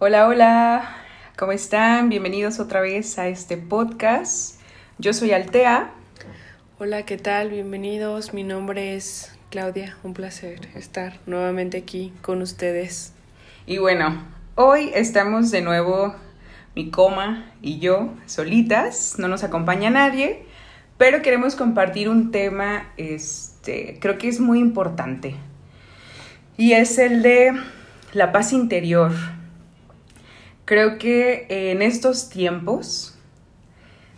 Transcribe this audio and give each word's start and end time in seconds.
Hola, 0.00 0.28
hola, 0.28 0.96
¿cómo 1.36 1.50
están? 1.50 2.08
Bienvenidos 2.08 2.60
otra 2.60 2.80
vez 2.80 3.18
a 3.18 3.26
este 3.26 3.56
podcast. 3.56 4.60
Yo 4.98 5.12
soy 5.12 5.32
Altea. 5.32 5.90
Hola, 6.78 7.02
¿qué 7.04 7.16
tal? 7.16 7.50
Bienvenidos. 7.50 8.32
Mi 8.32 8.44
nombre 8.44 8.94
es 8.94 9.36
Claudia. 9.50 9.96
Un 10.04 10.14
placer 10.14 10.68
estar 10.76 11.14
nuevamente 11.26 11.78
aquí 11.78 12.12
con 12.22 12.42
ustedes. 12.42 13.12
Y 13.66 13.78
bueno, 13.78 14.22
hoy 14.54 14.92
estamos 14.94 15.50
de 15.50 15.62
nuevo 15.62 16.14
mi 16.76 16.90
coma 16.90 17.50
y 17.60 17.80
yo 17.80 18.14
solitas. 18.26 19.16
No 19.18 19.26
nos 19.26 19.42
acompaña 19.42 19.90
nadie, 19.90 20.44
pero 20.96 21.22
queremos 21.22 21.56
compartir 21.56 22.08
un 22.08 22.30
tema, 22.30 22.92
este, 22.98 23.98
creo 24.00 24.16
que 24.16 24.28
es 24.28 24.38
muy 24.38 24.60
importante. 24.60 25.34
Y 26.56 26.74
es 26.74 26.98
el 26.98 27.20
de 27.20 27.52
la 28.12 28.30
paz 28.30 28.52
interior 28.52 29.10
Creo 30.68 30.98
que 30.98 31.46
en 31.48 31.80
estos 31.80 32.28
tiempos 32.28 33.16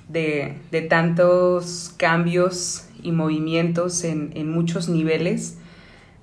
de, 0.09 0.59
tantos 0.91 1.95
cambios 1.97 2.89
y 3.05 3.13
movimientos 3.13 4.03
en, 4.03 4.33
en 4.35 4.51
muchos 4.51 4.89
niveles 4.89 5.59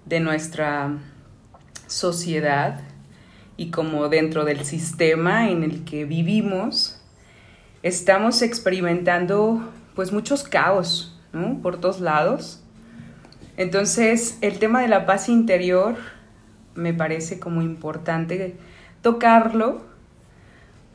de 0.03 0.19
nuestra 0.19 0.97
sociedad 1.85 2.81
y 3.55 3.71
como 3.71 4.09
dentro 4.09 4.43
del 4.43 4.65
sistema 4.65 5.49
en 5.49 5.63
el 5.63 5.85
que 5.85 6.03
vivimos, 6.03 7.01
estamos 7.81 8.41
experimentando 8.41 9.71
pues 9.95 10.11
muchos 10.11 10.43
caos. 10.43 11.17
Por 11.63 11.79
todos 11.79 12.01
lados. 12.01 12.61
Entonces, 13.55 14.39
el 14.41 14.59
tema 14.59 14.81
de 14.81 14.89
la 14.89 15.05
paz 15.05 15.29
interior 15.29 15.95
me 16.75 16.93
parece 16.93 17.39
como 17.39 17.61
importante 17.61 18.57
tocarlo 19.01 19.86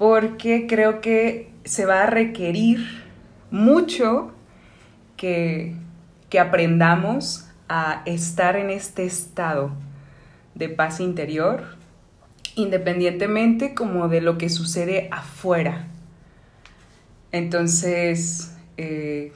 porque 0.03 0.67
creo 0.69 1.01
que 1.01 1.53
se 1.63 1.87
va 1.87 2.03
a 2.03 2.07
requerir 2.07 3.05
mucho 3.53 4.33
que, 5.17 5.77
aprendamos 6.41 7.47
a 7.69 8.03
estar 8.05 8.57
en 8.57 8.71
este 8.71 9.05
estado 9.05 9.71
de 10.57 10.69
paz 10.69 10.99
interior, 10.99 11.77
independientemente 12.57 13.75
como 13.75 14.09
de 14.09 14.23
lo 14.23 14.39
que 14.39 14.49
sucede 14.49 15.07
afuera. 15.13 15.87
Entonces, 17.31 18.57
eh, 18.79 19.33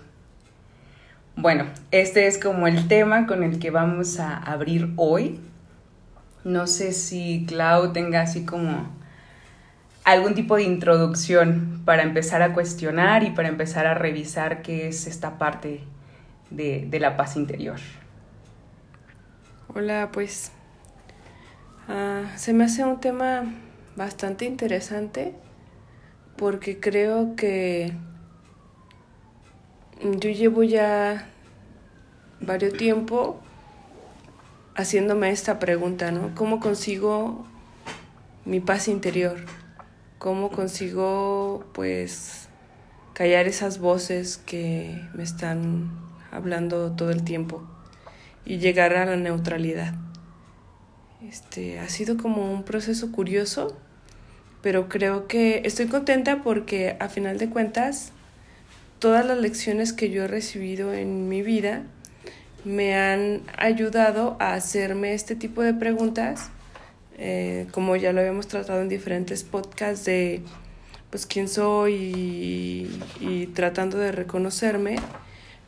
bueno, 1.36 1.66
este 1.92 2.26
es 2.26 2.38
como 2.38 2.66
el 2.66 2.88
tema 2.88 3.28
con 3.28 3.44
el 3.44 3.60
que 3.60 3.70
vamos 3.70 4.18
a 4.18 4.36
abrir 4.36 4.92
hoy. 4.96 5.38
No 6.42 6.66
sé 6.66 6.90
si 6.90 7.44
Clau 7.46 7.92
tenga 7.92 8.22
así 8.22 8.44
como 8.44 8.95
algún 10.06 10.34
tipo 10.34 10.54
de 10.54 10.62
introducción 10.62 11.82
para 11.84 12.04
empezar 12.04 12.40
a 12.40 12.54
cuestionar 12.54 13.24
y 13.24 13.30
para 13.30 13.48
empezar 13.48 13.88
a 13.88 13.94
revisar 13.94 14.62
qué 14.62 14.86
es 14.86 15.08
esta 15.08 15.36
parte 15.36 15.80
de, 16.50 16.88
la 17.00 17.16
paz 17.16 17.34
interior. 17.36 17.80
Hola, 19.74 20.10
pues 20.12 20.52
ah, 21.88 22.22
se 22.36 22.52
me 22.52 22.64
hace 22.64 22.84
un 22.84 23.00
tema 23.00 23.52
bastante 23.96 24.44
interesante 24.44 25.34
porque 26.36 26.78
creo 26.78 27.34
que 27.34 27.92
yo 30.00 30.30
llevo 30.30 30.62
ya 30.62 31.26
varios 32.40 32.74
tiempo 32.74 33.40
haciéndome 34.76 35.30
esta 35.30 35.58
pregunta, 35.58 36.12
¿no? 36.12 36.32
¿Cómo 36.36 36.60
consigo 36.60 37.44
mi 38.44 38.60
paz 38.60 38.86
interior? 38.86 39.65
Cómo 40.18 40.50
consigo 40.50 41.64
pues 41.72 42.48
callar 43.12 43.46
esas 43.46 43.78
voces 43.78 44.38
que 44.38 45.00
me 45.14 45.22
están 45.22 45.90
hablando 46.30 46.92
todo 46.92 47.10
el 47.10 47.24
tiempo 47.24 47.62
y 48.44 48.58
llegar 48.58 48.94
a 48.94 49.06
la 49.06 49.16
neutralidad. 49.16 49.94
Este 51.22 51.78
ha 51.78 51.88
sido 51.88 52.16
como 52.16 52.52
un 52.52 52.62
proceso 52.62 53.10
curioso, 53.10 53.76
pero 54.62 54.88
creo 54.88 55.26
que 55.26 55.62
estoy 55.64 55.86
contenta 55.86 56.42
porque 56.42 56.96
a 57.00 57.08
final 57.08 57.38
de 57.38 57.48
cuentas 57.48 58.12
todas 58.98 59.24
las 59.24 59.38
lecciones 59.38 59.92
que 59.92 60.10
yo 60.10 60.24
he 60.24 60.28
recibido 60.28 60.92
en 60.92 61.28
mi 61.28 61.42
vida 61.42 61.84
me 62.64 62.96
han 62.96 63.42
ayudado 63.56 64.36
a 64.40 64.54
hacerme 64.54 65.14
este 65.14 65.36
tipo 65.36 65.62
de 65.62 65.72
preguntas 65.72 66.50
eh, 67.18 67.66
como 67.72 67.96
ya 67.96 68.12
lo 68.12 68.20
habíamos 68.20 68.46
tratado 68.46 68.82
en 68.82 68.90
diferentes 68.90 69.42
podcasts 69.42 70.04
de 70.04 70.42
pues 71.10 71.24
quién 71.24 71.48
soy 71.48 71.94
y, 73.20 73.46
tratando 73.54 73.96
de 73.96 74.12
reconocerme, 74.12 74.96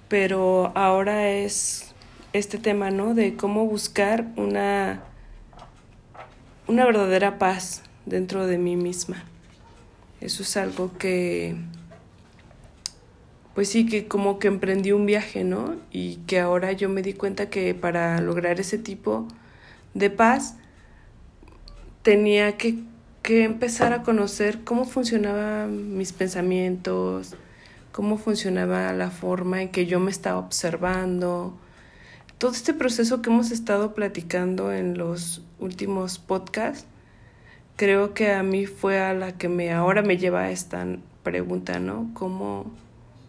pero 0.08 0.72
ahora 0.74 1.30
es 1.30 1.94
este 2.34 2.58
tema, 2.58 2.90
¿no? 2.90 3.14
De 3.14 3.34
cómo 3.34 3.64
buscar 3.64 4.26
una, 4.36 5.02
una 6.66 6.84
verdadera 6.84 7.38
paz 7.38 7.82
dentro 8.04 8.46
de 8.46 8.58
mí 8.58 8.76
misma. 8.76 9.24
Eso 10.20 10.42
es 10.42 10.56
algo 10.58 10.98
que, 10.98 11.56
pues 13.54 13.70
sí, 13.70 13.86
que 13.86 14.06
como 14.06 14.38
que 14.38 14.48
emprendí 14.48 14.92
un 14.92 15.06
viaje, 15.06 15.44
¿no? 15.44 15.76
Y 15.90 16.16
que 16.26 16.40
ahora 16.40 16.72
yo 16.72 16.90
me 16.90 17.00
di 17.00 17.14
cuenta 17.14 17.48
que 17.48 17.74
para 17.74 18.20
lograr 18.20 18.60
ese 18.60 18.76
tipo 18.76 19.26
de 19.94 20.10
paz, 20.10 20.56
tenía 22.02 22.56
que, 22.56 22.78
empezar 23.24 23.92
a 23.92 24.02
conocer 24.02 24.64
cómo 24.64 24.86
funcionaban 24.86 25.98
mis 25.98 26.14
pensamientos, 26.14 27.34
cómo 27.92 28.16
funcionaba 28.16 28.90
la 28.94 29.10
forma 29.10 29.60
en 29.60 29.68
que 29.68 29.84
yo 29.84 30.00
me 30.00 30.10
estaba 30.10 30.38
observando. 30.38 31.54
Todo 32.38 32.52
este 32.52 32.72
proceso 32.72 33.20
que 33.20 33.28
hemos 33.28 33.50
estado 33.50 33.94
platicando 33.94 34.72
en 34.72 34.96
los 34.96 35.42
últimos 35.58 36.18
podcasts, 36.18 36.86
creo 37.76 38.14
que 38.14 38.32
a 38.32 38.42
mí 38.42 38.64
fue 38.64 38.98
a 38.98 39.12
la 39.12 39.32
que 39.36 39.50
me 39.50 39.72
ahora 39.72 40.00
me 40.00 40.16
lleva 40.16 40.42
a 40.42 40.50
esta 40.50 40.86
pregunta, 41.22 41.80
¿no? 41.80 42.10
¿Cómo, 42.14 42.72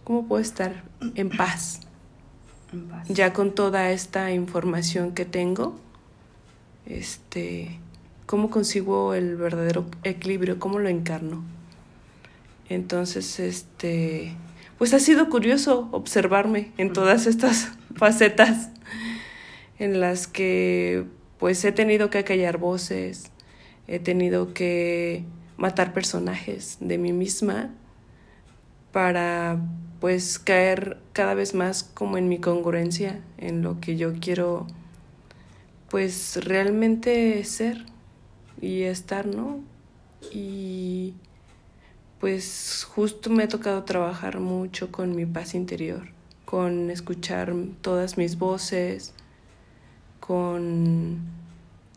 cómo 0.06 0.28
puedo 0.28 0.41
estar 0.41 0.84
en 1.16 1.30
paz? 1.30 1.81
En 2.72 2.88
paz? 2.88 3.06
Ya 3.09 3.34
con 3.34 3.53
toda 3.53 3.91
esta 3.91 4.31
información 4.31 5.13
que 5.13 5.25
tengo, 5.25 5.78
este 6.86 7.80
cómo 8.30 8.52
consigo 8.52 9.16
el 9.16 9.38
verdadero 9.38 9.88
equilibrio, 10.04 10.60
cómo 10.60 10.78
lo 10.78 10.88
encarno. 10.88 11.44
Entonces, 12.70 13.40
este, 13.40 14.36
pues 14.78 14.94
ha 14.94 15.00
sido 15.00 15.30
curioso 15.30 15.90
observarme 15.92 16.72
en 16.78 16.94
todas 16.94 17.26
estas 17.26 17.72
facetas 17.96 18.70
en 19.80 20.00
las 20.00 20.28
que 20.28 21.06
pues 21.40 21.66
he 21.66 21.72
tenido 21.72 22.12
que 22.12 22.24
callar 22.24 22.60
voces, 22.60 23.32
he 23.88 23.98
tenido 23.98 24.54
que 24.54 25.24
matar 25.58 25.92
personajes 25.92 26.78
de 26.80 27.00
mí 27.00 27.14
misma 27.14 27.74
para 28.92 29.60
pues 30.00 30.38
caer 30.38 31.00
cada 31.14 31.34
vez 31.34 31.56
más 31.56 31.82
como 31.82 32.20
en 32.20 32.30
mi 32.30 32.38
congruencia, 32.38 33.22
en 33.40 33.64
lo 33.64 33.80
que 33.80 33.98
yo 33.98 34.14
quiero 34.20 34.68
pues 35.90 36.38
realmente 36.46 37.44
ser 37.44 37.86
y 38.62 38.84
estar, 38.84 39.25
¿no? 39.25 39.59
Y 40.34 41.14
pues 42.20 42.86
justo 42.94 43.30
me 43.30 43.44
ha 43.44 43.47
tocado 43.47 43.84
trabajar 43.84 44.40
mucho 44.40 44.92
con 44.92 45.16
mi 45.16 45.25
paz 45.25 45.56
interior, 45.56 46.09
con 46.46 46.90
escuchar 46.90 47.53
todas 47.81 48.18
mis 48.18 48.38
voces, 48.38 49.14
con 50.19 51.19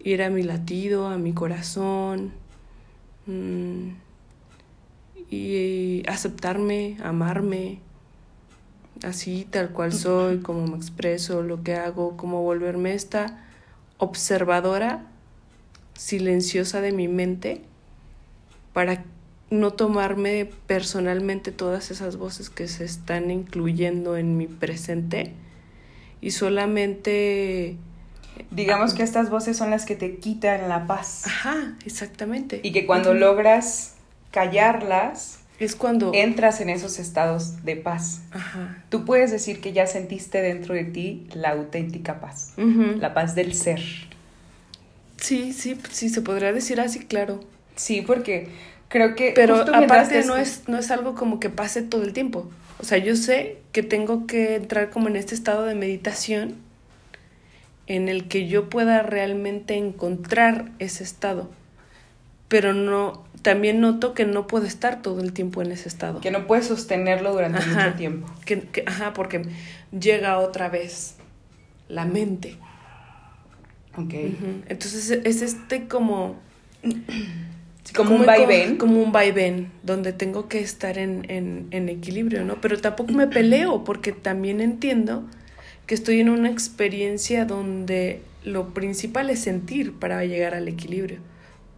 ir 0.04 0.22
a 0.22 0.30
mi 0.30 0.42
latido, 0.42 1.08
a 1.08 1.18
mi 1.18 1.32
corazón, 1.32 2.32
mm, 3.26 3.88
y 5.31 6.02
aceptarme, 6.08 6.98
amarme, 7.02 7.81
así 9.02 9.46
tal 9.50 9.70
cual 9.70 9.92
soy, 9.92 10.38
como 10.38 10.66
me 10.66 10.76
expreso, 10.76 11.42
lo 11.42 11.62
que 11.62 11.75
hago, 11.75 12.16
como 12.16 12.42
volverme 12.42 12.94
esta 12.94 13.44
observadora 13.98 15.12
silenciosa 16.02 16.81
de 16.81 16.90
mi 16.90 17.06
mente 17.06 17.60
para 18.72 19.04
no 19.50 19.72
tomarme 19.72 20.50
personalmente 20.66 21.52
todas 21.52 21.90
esas 21.90 22.16
voces 22.16 22.50
que 22.50 22.66
se 22.66 22.84
están 22.84 23.31
incluyendo 23.31 24.16
en 24.16 24.37
mi 24.37 24.46
presente 24.49 25.32
y 26.20 26.32
solamente 26.32 27.76
digamos 28.50 28.94
que 28.94 29.04
estas 29.04 29.31
voces 29.31 29.56
son 29.56 29.70
las 29.70 29.84
que 29.84 29.94
te 29.94 30.16
quitan 30.16 30.69
la 30.69 30.87
paz. 30.87 31.22
Ajá, 31.26 31.75
exactamente. 31.84 32.60
Y 32.62 32.72
que 32.72 32.87
cuando 32.87 33.14
logras 33.14 33.94
callarlas 34.31 35.38
es 35.60 35.76
cuando 35.76 36.10
entras 36.14 36.60
en 36.60 36.69
esos 36.69 36.99
estados 36.99 37.62
de 37.64 37.76
paz. 37.76 38.22
Ajá. 38.32 38.82
Tú 38.88 39.04
puedes 39.04 39.31
decir 39.31 39.60
que 39.60 39.72
ya 39.72 39.87
sentiste 39.87 40.43
dentro 40.43 40.75
de 40.75 40.84
ti 40.84 41.28
la 41.34 41.50
auténtica 41.50 42.20
paz, 42.20 42.54
la 42.56 43.14
paz 43.14 43.37
del 43.37 43.54
ser. 43.54 43.81
Sí, 45.22 45.52
sí, 45.52 45.78
sí, 45.90 46.08
se 46.08 46.20
podría 46.20 46.52
decir 46.52 46.80
así, 46.80 46.98
claro. 47.06 47.40
Sí, 47.76 48.02
porque 48.02 48.48
creo 48.88 49.14
que... 49.14 49.32
Pero 49.34 49.56
aparte 49.74 50.20
te- 50.20 50.26
no 50.26 50.36
es, 50.36 50.64
no 50.69 50.76
es 50.78 50.90
algo 50.90 51.14
como 51.14 51.38
que 51.40 51.48
pase 51.48 51.80
todo 51.82 52.02
el 52.02 52.12
tiempo. 52.12 52.50
O 52.80 52.84
sea, 52.84 52.98
yo 52.98 53.14
sé 53.16 53.58
que 53.70 53.82
tengo 53.84 54.26
que 54.26 54.56
entrar 54.56 54.90
como 54.90 55.06
en 55.08 55.14
este 55.16 55.34
estado 55.36 55.64
de 55.64 55.74
meditación 55.76 56.56
en 57.86 58.08
el 58.08 58.26
que 58.28 58.48
yo 58.48 58.69
pueda 58.69 59.02
realmente 59.02 59.74
encontrar 59.76 60.70
ese 60.80 61.04
estado. 61.04 61.48
Pero 62.48 62.75
no, 62.75 63.25
también 63.42 63.80
noto 63.80 64.14
que 64.14 64.25
no 64.26 64.46
puedo 64.46 64.66
estar 64.66 65.02
todo 65.02 65.20
el 65.20 65.32
tiempo 65.32 65.62
en 65.62 65.72
ese 65.72 65.88
estado. 65.88 66.20
Que 66.20 66.30
no 66.30 66.46
puedes 66.46 66.66
sostenerlo 66.66 67.32
durante 67.32 67.58
Ajá. 67.58 67.84
mucho 67.86 67.96
tiempo. 67.96 68.28
Que- 68.44 68.60
que- 68.62 68.84
ajá, 68.86 69.12
porque 69.14 69.42
llega 69.98 70.38
otra 70.38 70.68
vez 70.68 71.14
la 71.88 72.04
mente. 72.04 72.56
Ok. 73.96 74.14
Entonces 74.68 75.10
es 75.10 75.42
este 75.42 75.88
como... 75.88 76.36
Sí, 77.84 77.94
como 77.94 78.14
un 78.14 78.24
vaivén. 78.24 78.76
Como 78.76 79.02
un 79.02 79.10
vaivén, 79.10 79.72
donde 79.82 80.12
tengo 80.12 80.46
que 80.46 80.60
estar 80.60 80.98
en, 80.98 81.28
en, 81.28 81.66
en 81.72 81.88
equilibrio, 81.88 82.44
¿no? 82.44 82.60
Pero 82.60 82.80
tampoco 82.80 83.12
me 83.12 83.26
peleo, 83.26 83.82
porque 83.82 84.12
también 84.12 84.60
entiendo 84.60 85.28
que 85.86 85.96
estoy 85.96 86.20
en 86.20 86.28
una 86.28 86.48
experiencia 86.48 87.44
donde 87.44 88.22
lo 88.44 88.72
principal 88.74 89.30
es 89.30 89.40
sentir 89.40 89.94
para 89.94 90.24
llegar 90.24 90.54
al 90.54 90.68
equilibrio, 90.68 91.18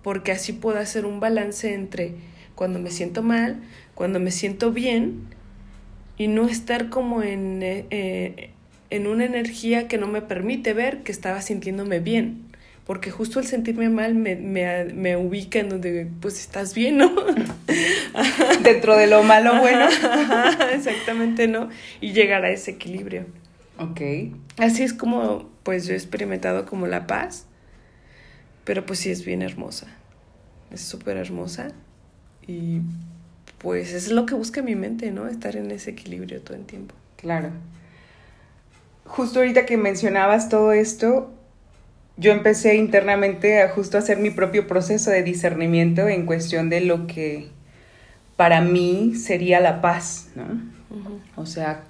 porque 0.02 0.32
así 0.32 0.52
puedo 0.52 0.78
hacer 0.78 1.06
un 1.06 1.20
balance 1.20 1.72
entre 1.72 2.12
cuando 2.54 2.78
me 2.78 2.90
siento 2.90 3.22
mal, 3.22 3.62
cuando 3.94 4.20
me 4.20 4.30
siento 4.30 4.72
bien, 4.72 5.22
y 6.16 6.28
no 6.28 6.46
estar 6.46 6.90
como 6.90 7.22
en, 7.22 7.62
eh, 7.62 7.86
eh, 7.90 8.50
en 8.94 9.06
una 9.06 9.24
energía 9.24 9.88
que 9.88 9.98
no 9.98 10.06
me 10.06 10.22
permite 10.22 10.72
ver 10.72 11.02
que 11.02 11.12
estaba 11.12 11.42
sintiéndome 11.42 12.00
bien. 12.00 12.42
Porque 12.86 13.10
justo 13.10 13.40
el 13.40 13.46
sentirme 13.46 13.88
mal 13.88 14.14
me, 14.14 14.36
me, 14.36 14.84
me 14.84 15.16
ubica 15.16 15.58
en 15.58 15.70
donde, 15.70 16.06
pues, 16.20 16.38
estás 16.38 16.74
bien, 16.74 16.98
¿no? 16.98 17.14
Dentro 18.62 18.96
de 18.96 19.06
lo 19.06 19.22
malo 19.22 19.58
bueno. 19.58 19.86
Exactamente, 20.72 21.48
¿no? 21.48 21.70
Y 22.02 22.12
llegar 22.12 22.44
a 22.44 22.50
ese 22.50 22.72
equilibrio. 22.72 23.24
Ok. 23.78 24.00
Así 24.58 24.82
es 24.82 24.92
como, 24.92 25.50
pues, 25.62 25.86
yo 25.86 25.94
he 25.94 25.96
experimentado 25.96 26.66
como 26.66 26.86
la 26.86 27.06
paz, 27.06 27.46
pero 28.64 28.84
pues 28.84 28.98
sí 28.98 29.10
es 29.10 29.24
bien 29.24 29.42
hermosa. 29.42 29.86
Es 30.70 30.82
súper 30.82 31.16
hermosa 31.16 31.68
y 32.46 32.80
pues 33.58 33.94
es 33.94 34.10
lo 34.10 34.26
que 34.26 34.34
busca 34.34 34.60
mi 34.60 34.74
mente, 34.74 35.10
¿no? 35.10 35.26
Estar 35.26 35.56
en 35.56 35.70
ese 35.70 35.90
equilibrio 35.90 36.40
todo 36.42 36.56
el 36.56 36.64
tiempo. 36.64 36.94
Claro. 37.16 37.50
Justo 39.06 39.38
ahorita 39.40 39.66
que 39.66 39.76
mencionabas 39.76 40.48
todo 40.48 40.72
esto, 40.72 41.30
yo 42.16 42.32
empecé 42.32 42.76
internamente 42.76 43.62
a 43.62 43.68
justo 43.70 43.98
hacer 43.98 44.18
mi 44.18 44.30
propio 44.30 44.66
proceso 44.66 45.10
de 45.10 45.22
discernimiento 45.22 46.08
en 46.08 46.26
cuestión 46.26 46.70
de 46.70 46.80
lo 46.80 47.06
que 47.06 47.50
para 48.36 48.60
mí 48.60 49.14
sería 49.14 49.60
la 49.60 49.80
paz, 49.80 50.28
¿no? 50.34 50.44
O 51.36 51.46
sea, 51.46 51.82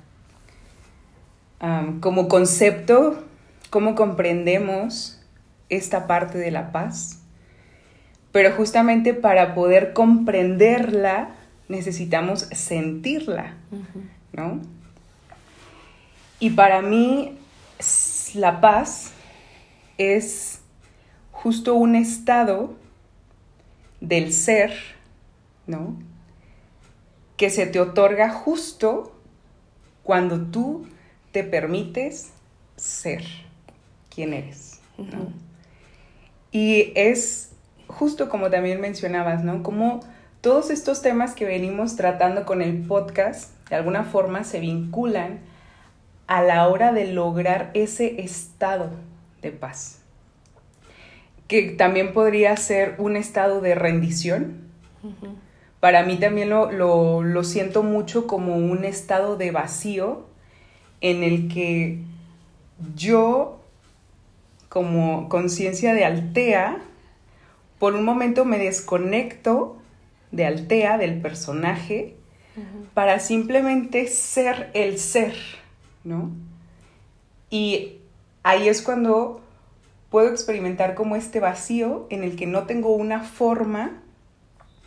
como 2.00 2.28
concepto, 2.28 3.24
¿cómo 3.70 3.94
comprendemos 3.94 5.20
esta 5.68 6.06
parte 6.06 6.38
de 6.38 6.50
la 6.50 6.72
paz? 6.72 7.20
Pero 8.32 8.50
justamente 8.52 9.14
para 9.14 9.54
poder 9.54 9.92
comprenderla 9.92 11.34
necesitamos 11.68 12.48
sentirla, 12.52 13.54
¿no? 14.32 14.60
Y 16.44 16.50
para 16.50 16.82
mí 16.82 17.38
la 18.34 18.60
paz 18.60 19.12
es 19.96 20.60
justo 21.32 21.74
un 21.74 21.96
estado 21.96 22.74
del 24.02 24.30
ser, 24.30 24.74
¿no? 25.66 25.96
Que 27.38 27.48
se 27.48 27.64
te 27.66 27.80
otorga 27.80 28.28
justo 28.28 29.18
cuando 30.02 30.38
tú 30.38 30.86
te 31.32 31.44
permites 31.44 32.28
ser 32.76 33.24
quien 34.14 34.34
eres, 34.34 34.80
¿no? 34.98 35.32
Y 36.52 36.92
es 36.94 37.52
justo 37.86 38.28
como 38.28 38.50
también 38.50 38.82
mencionabas, 38.82 39.42
¿no? 39.42 39.62
Como 39.62 40.00
todos 40.42 40.68
estos 40.68 41.00
temas 41.00 41.34
que 41.34 41.46
venimos 41.46 41.96
tratando 41.96 42.44
con 42.44 42.60
el 42.60 42.82
podcast, 42.82 43.50
de 43.70 43.76
alguna 43.76 44.04
forma 44.04 44.44
se 44.44 44.60
vinculan 44.60 45.53
a 46.26 46.42
la 46.42 46.68
hora 46.68 46.92
de 46.92 47.12
lograr 47.12 47.70
ese 47.74 48.20
estado 48.20 48.90
de 49.42 49.52
paz. 49.52 50.00
Que 51.48 51.70
también 51.70 52.12
podría 52.12 52.56
ser 52.56 52.94
un 52.98 53.16
estado 53.16 53.60
de 53.60 53.74
rendición. 53.74 54.64
Para 55.80 56.02
mí 56.02 56.16
también 56.16 56.48
lo, 56.48 56.72
lo, 56.72 57.22
lo 57.22 57.44
siento 57.44 57.82
mucho 57.82 58.26
como 58.26 58.56
un 58.56 58.84
estado 58.84 59.36
de 59.36 59.50
vacío 59.50 60.26
en 61.02 61.22
el 61.22 61.48
que 61.48 61.98
yo, 62.94 63.60
como 64.70 65.28
conciencia 65.28 65.92
de 65.92 66.06
Altea, 66.06 66.78
por 67.78 67.94
un 67.94 68.04
momento 68.04 68.46
me 68.46 68.58
desconecto 68.58 69.76
de 70.30 70.46
Altea, 70.46 70.98
del 70.98 71.20
personaje, 71.20 72.16
para 72.94 73.18
simplemente 73.18 74.06
ser 74.06 74.70
el 74.74 74.98
ser, 74.98 75.34
¿no? 76.04 76.30
Y 77.50 77.98
ahí 78.42 78.68
es 78.68 78.82
cuando 78.82 79.40
puedo 80.10 80.28
experimentar 80.28 80.94
como 80.94 81.16
este 81.16 81.40
vacío 81.40 82.06
en 82.10 82.22
el 82.22 82.36
que 82.36 82.46
no 82.46 82.64
tengo 82.64 82.94
una 82.94 83.20
forma, 83.20 84.00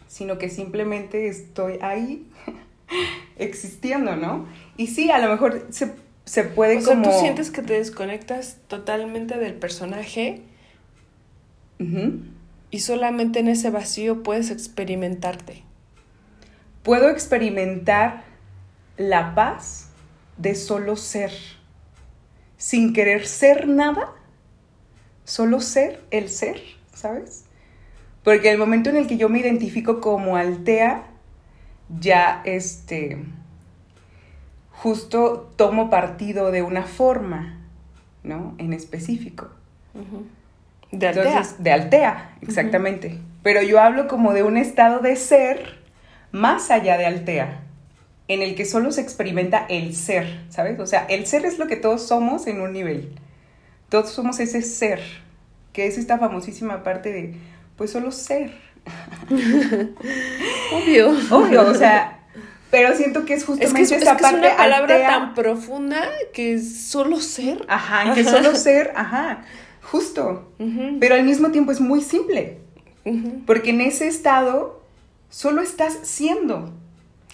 sino 0.07 0.37
que 0.37 0.49
simplemente 0.49 1.27
estoy 1.27 1.79
ahí 1.81 2.25
existiendo, 3.37 4.15
¿no? 4.15 4.47
Y 4.77 4.87
sí, 4.87 5.11
a 5.11 5.19
lo 5.19 5.29
mejor 5.29 5.67
se, 5.69 5.93
se 6.23 6.43
puede 6.43 6.77
O 6.77 6.81
sea, 6.81 6.95
como... 6.95 7.09
tú 7.09 7.19
sientes 7.19 7.51
que 7.51 7.61
te 7.61 7.73
desconectas 7.73 8.57
totalmente 8.67 9.37
del 9.37 9.53
personaje 9.53 10.43
y 12.71 12.79
solamente 12.79 13.39
en 13.39 13.47
ese 13.47 13.69
vacío 13.69 14.23
puedes 14.23 14.49
experimentarte. 14.49 15.63
Puedo 16.83 17.09
experimentar 17.09 18.23
la 18.97 19.35
paz 19.35 19.86
de 20.37 20.55
solo 20.55 20.95
ser, 20.95 21.31
sin 22.57 22.93
querer 22.93 23.25
ser 23.27 23.67
nada, 23.67 24.13
solo 25.23 25.59
ser 25.59 26.03
el 26.11 26.29
ser, 26.29 26.61
¿sabes? 26.93 27.45
Porque 28.23 28.51
el 28.51 28.57
momento 28.57 28.89
en 28.89 28.97
el 28.97 29.07
que 29.07 29.17
yo 29.17 29.29
me 29.29 29.39
identifico 29.39 30.01
como 30.01 30.35
altea, 30.35 31.03
ya 31.99 32.41
este, 32.45 33.23
justo 34.71 35.51
tomo 35.55 35.89
partido 35.89 36.51
de 36.51 36.61
una 36.61 36.83
forma, 36.83 37.59
¿no? 38.23 38.55
En 38.57 38.73
específico. 38.73 39.49
De 40.91 41.07
altea. 41.07 41.23
Entonces, 41.23 41.63
de 41.63 41.71
altea, 41.71 42.37
exactamente. 42.41 43.19
Pero 43.43 43.61
yo 43.61 43.79
hablo 43.81 44.07
como 44.07 44.33
de 44.33 44.43
un 44.43 44.57
estado 44.57 44.99
de 44.99 45.15
ser 45.15 45.79
más 46.31 46.69
allá 46.69 46.97
de 46.97 47.05
altea, 47.05 47.61
en 48.27 48.41
el 48.41 48.55
que 48.55 48.65
solo 48.65 48.91
se 48.91 49.01
experimenta 49.01 49.65
el 49.69 49.95
ser, 49.95 50.45
¿sabes? 50.49 50.79
O 50.79 50.85
sea, 50.85 51.05
el 51.09 51.25
ser 51.25 51.45
es 51.45 51.59
lo 51.59 51.67
que 51.67 51.77
todos 51.77 52.07
somos 52.07 52.47
en 52.47 52.61
un 52.61 52.73
nivel. 52.73 53.11
Todos 53.89 54.09
somos 54.09 54.39
ese 54.39 54.61
ser, 54.61 54.99
que 55.71 55.87
es 55.87 55.97
esta 55.97 56.17
famosísima 56.17 56.83
parte 56.83 57.11
de, 57.11 57.35
pues 57.77 57.91
solo 57.91 58.11
ser. 58.11 58.51
Obvio. 60.73 61.15
Obvio, 61.31 61.67
o 61.67 61.73
sea, 61.73 62.17
pero 62.69 62.95
siento 62.95 63.25
que 63.25 63.33
es 63.33 63.41
Es 63.41 63.45
justamente 63.45 63.77
que 63.77 63.83
es, 63.83 63.91
es 63.91 64.01
esa 64.01 64.17
que 64.17 64.25
es 64.25 64.33
una 64.33 64.57
palabra 64.57 64.95
altea. 64.95 65.09
tan 65.09 65.33
profunda 65.33 66.09
que 66.33 66.55
es 66.55 66.87
solo 66.87 67.19
ser. 67.19 67.65
Ajá, 67.67 68.13
que 68.13 68.23
solo 68.23 68.55
ser, 68.55 68.91
ajá, 68.95 69.43
justo. 69.81 70.51
Pero 70.99 71.15
al 71.15 71.23
mismo 71.23 71.51
tiempo 71.51 71.71
es 71.71 71.79
muy 71.79 72.01
simple. 72.01 72.59
Porque 73.45 73.69
en 73.69 73.81
ese 73.81 74.07
estado 74.07 74.81
solo 75.29 75.61
estás 75.61 75.97
siendo. 76.03 76.73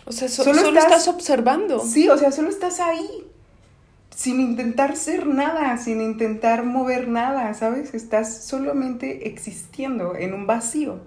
O 0.06 0.12
sea, 0.12 0.28
so- 0.28 0.44
Solo 0.44 0.60
solo, 0.60 0.70
estás- 0.80 0.86
estás, 0.86 1.08
observando. 1.08 1.80
Sí, 1.80 2.10
o 2.10 2.18
sea, 2.18 2.32
solo 2.32 2.50
estás 2.50 2.80
ahí. 2.80 3.08
Sin 4.16 4.40
intentar 4.40 4.96
ser 4.96 5.26
nada, 5.26 5.78
sin 5.78 6.00
intentar 6.02 6.64
mover 6.66 7.08
nada, 7.08 7.54
¿sabes? 7.56 7.94
Estás 7.96 8.44
solamente 8.46 9.28
existiendo 9.28 10.16
en 10.16 10.34
un 10.36 10.46
vacío, 10.46 11.00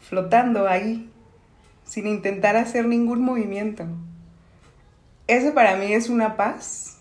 flotando 0.00 0.68
ahí, 0.68 1.10
sin 1.84 2.06
intentar 2.06 2.56
hacer 2.56 2.86
ningún 2.86 3.20
movimiento. 3.22 3.84
Eso 5.26 5.54
para 5.54 5.76
mí 5.76 5.92
es 5.92 6.08
una 6.08 6.36
paz 6.36 6.98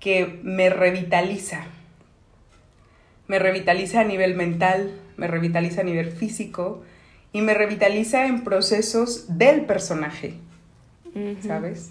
que 0.00 0.40
me 0.42 0.68
revitaliza. 0.68 1.64
Me 3.28 3.38
revitaliza 3.38 4.00
a 4.00 4.04
nivel 4.04 4.34
mental, 4.34 4.98
me 5.16 5.28
revitaliza 5.28 5.82
a 5.82 5.84
nivel 5.84 6.10
físico 6.10 6.82
y 7.32 7.40
me 7.40 7.54
revitaliza 7.54 8.26
en 8.26 8.44
procesos 8.44 9.38
del 9.38 9.64
personaje. 9.64 10.34
¿sabes? 11.46 11.90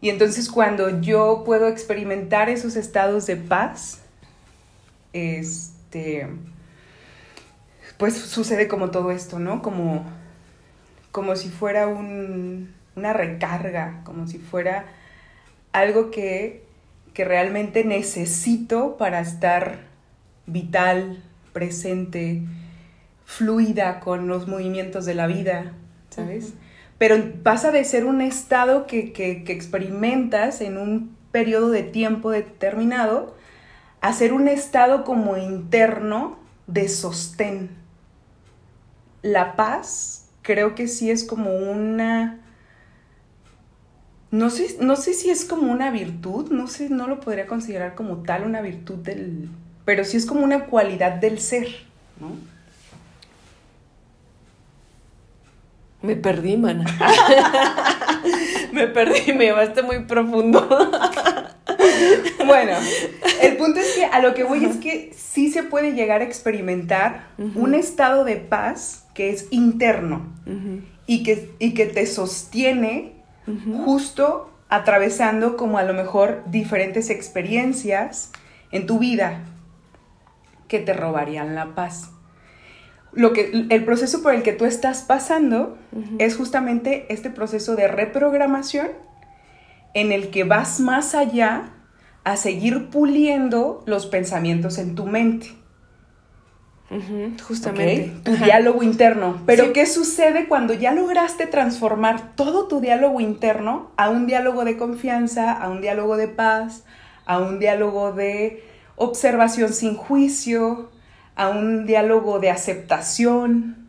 Y 0.00 0.10
entonces 0.10 0.48
cuando 0.48 1.00
yo 1.00 1.42
puedo 1.44 1.68
experimentar 1.68 2.48
esos 2.48 2.76
estados 2.76 3.26
de 3.26 3.36
paz, 3.36 4.02
este, 5.12 6.28
pues 7.96 8.16
sucede 8.16 8.68
como 8.68 8.90
todo 8.90 9.10
esto, 9.10 9.38
¿no? 9.38 9.62
Como, 9.62 10.04
como 11.12 11.34
si 11.36 11.48
fuera 11.48 11.88
un, 11.88 12.74
una 12.94 13.12
recarga, 13.12 14.02
como 14.04 14.26
si 14.26 14.38
fuera 14.38 14.86
algo 15.72 16.10
que, 16.10 16.64
que 17.14 17.24
realmente 17.24 17.84
necesito 17.84 18.96
para 18.96 19.20
estar 19.20 19.80
vital, 20.46 21.22
presente, 21.52 22.42
fluida 23.26 24.00
con 24.00 24.28
los 24.28 24.48
movimientos 24.48 25.04
de 25.04 25.14
la 25.14 25.26
vida, 25.26 25.72
¿sabes? 26.08 26.54
Pero 26.96 27.16
pasa 27.42 27.72
de 27.72 27.84
ser 27.84 28.06
un 28.06 28.22
estado 28.22 28.86
que, 28.86 29.12
que, 29.12 29.44
que 29.44 29.52
experimentas 29.52 30.62
en 30.62 30.78
un 30.78 31.14
periodo 31.32 31.68
de 31.68 31.82
tiempo 31.82 32.30
determinado 32.30 33.36
a 34.00 34.12
ser 34.14 34.32
un 34.32 34.48
estado 34.48 35.04
como 35.04 35.36
interno 35.36 36.38
de 36.66 36.88
sostén. 36.88 37.70
La 39.22 39.56
paz 39.56 40.30
creo 40.42 40.74
que 40.74 40.88
sí 40.88 41.10
es 41.10 41.24
como 41.24 41.50
una... 41.54 42.40
No 44.30 44.50
sé, 44.50 44.76
no 44.80 44.96
sé 44.96 45.12
si 45.12 45.30
es 45.30 45.44
como 45.44 45.70
una 45.70 45.90
virtud, 45.90 46.50
no 46.50 46.68
sé, 46.68 46.88
no 46.88 47.06
lo 47.08 47.20
podría 47.20 47.46
considerar 47.46 47.94
como 47.94 48.22
tal 48.22 48.44
una 48.44 48.60
virtud 48.60 48.98
del... 48.98 49.48
Pero 49.84 50.04
sí 50.04 50.16
es 50.16 50.26
como 50.26 50.44
una 50.44 50.66
cualidad 50.66 51.12
del 51.12 51.38
ser, 51.40 51.68
¿no? 52.20 52.55
Me 56.06 56.14
perdí, 56.14 56.56
mana. 56.56 56.84
me 58.72 58.86
perdí, 58.86 59.32
me 59.32 59.46
llevaste 59.46 59.82
muy 59.82 60.04
profundo. 60.04 60.68
bueno, 62.46 62.72
el 63.42 63.56
punto 63.56 63.80
es 63.80 63.96
que 63.96 64.04
a 64.04 64.20
lo 64.20 64.32
que 64.32 64.44
voy 64.44 64.64
es 64.64 64.76
que 64.76 65.12
sí 65.16 65.50
se 65.50 65.64
puede 65.64 65.94
llegar 65.94 66.20
a 66.20 66.24
experimentar 66.24 67.26
un 67.56 67.74
estado 67.74 68.24
de 68.24 68.36
paz 68.36 69.04
que 69.14 69.30
es 69.30 69.48
interno 69.50 70.32
y, 71.08 71.24
que, 71.24 71.50
y 71.58 71.74
que 71.74 71.86
te 71.86 72.06
sostiene 72.06 73.14
justo 73.84 74.52
atravesando 74.68 75.56
como 75.56 75.78
a 75.78 75.82
lo 75.82 75.92
mejor 75.92 76.44
diferentes 76.46 77.10
experiencias 77.10 78.30
en 78.70 78.86
tu 78.86 79.00
vida 79.00 79.40
que 80.68 80.78
te 80.78 80.92
robarían 80.92 81.56
la 81.56 81.74
paz. 81.74 82.10
Lo 83.16 83.32
que, 83.32 83.66
el 83.70 83.84
proceso 83.84 84.22
por 84.22 84.34
el 84.34 84.42
que 84.42 84.52
tú 84.52 84.66
estás 84.66 85.02
pasando 85.02 85.78
es 86.18 86.36
justamente 86.36 87.06
este 87.08 87.30
proceso 87.30 87.74
de 87.74 87.88
reprogramación 87.88 88.88
en 89.94 90.12
el 90.12 90.30
que 90.30 90.44
vas 90.44 90.78
más 90.78 91.14
allá 91.14 91.72
a 92.24 92.36
seguir 92.36 92.90
puliendo 92.90 93.82
los 93.86 94.06
pensamientos 94.06 94.76
en 94.76 94.94
tu 94.94 95.06
mente. 95.06 95.48
justamente. 97.42 98.12
Tu 98.22 98.32
diálogo 98.36 98.82
interno. 98.82 99.40
Pero 99.46 99.72
¿qué 99.72 99.86
sucede 99.86 100.46
cuando 100.46 100.74
ya 100.74 100.92
lograste 100.92 101.46
transformar 101.46 102.34
todo 102.36 102.68
tu 102.68 102.80
diálogo 102.80 103.20
interno 103.20 103.90
a 103.96 104.10
un 104.10 104.26
diálogo 104.26 104.64
de 104.64 104.76
confianza, 104.76 105.52
a 105.52 105.70
un 105.70 105.80
diálogo 105.80 106.16
de 106.18 106.28
paz, 106.28 106.84
a 107.24 107.38
un 107.38 107.58
diálogo 107.58 108.12
de 108.12 108.62
observación 108.96 109.72
sin 109.72 109.94
juicio, 109.94 110.90
a 111.36 111.48
un 111.48 111.86
diálogo 111.86 112.40
de 112.40 112.50
aceptación? 112.50 113.88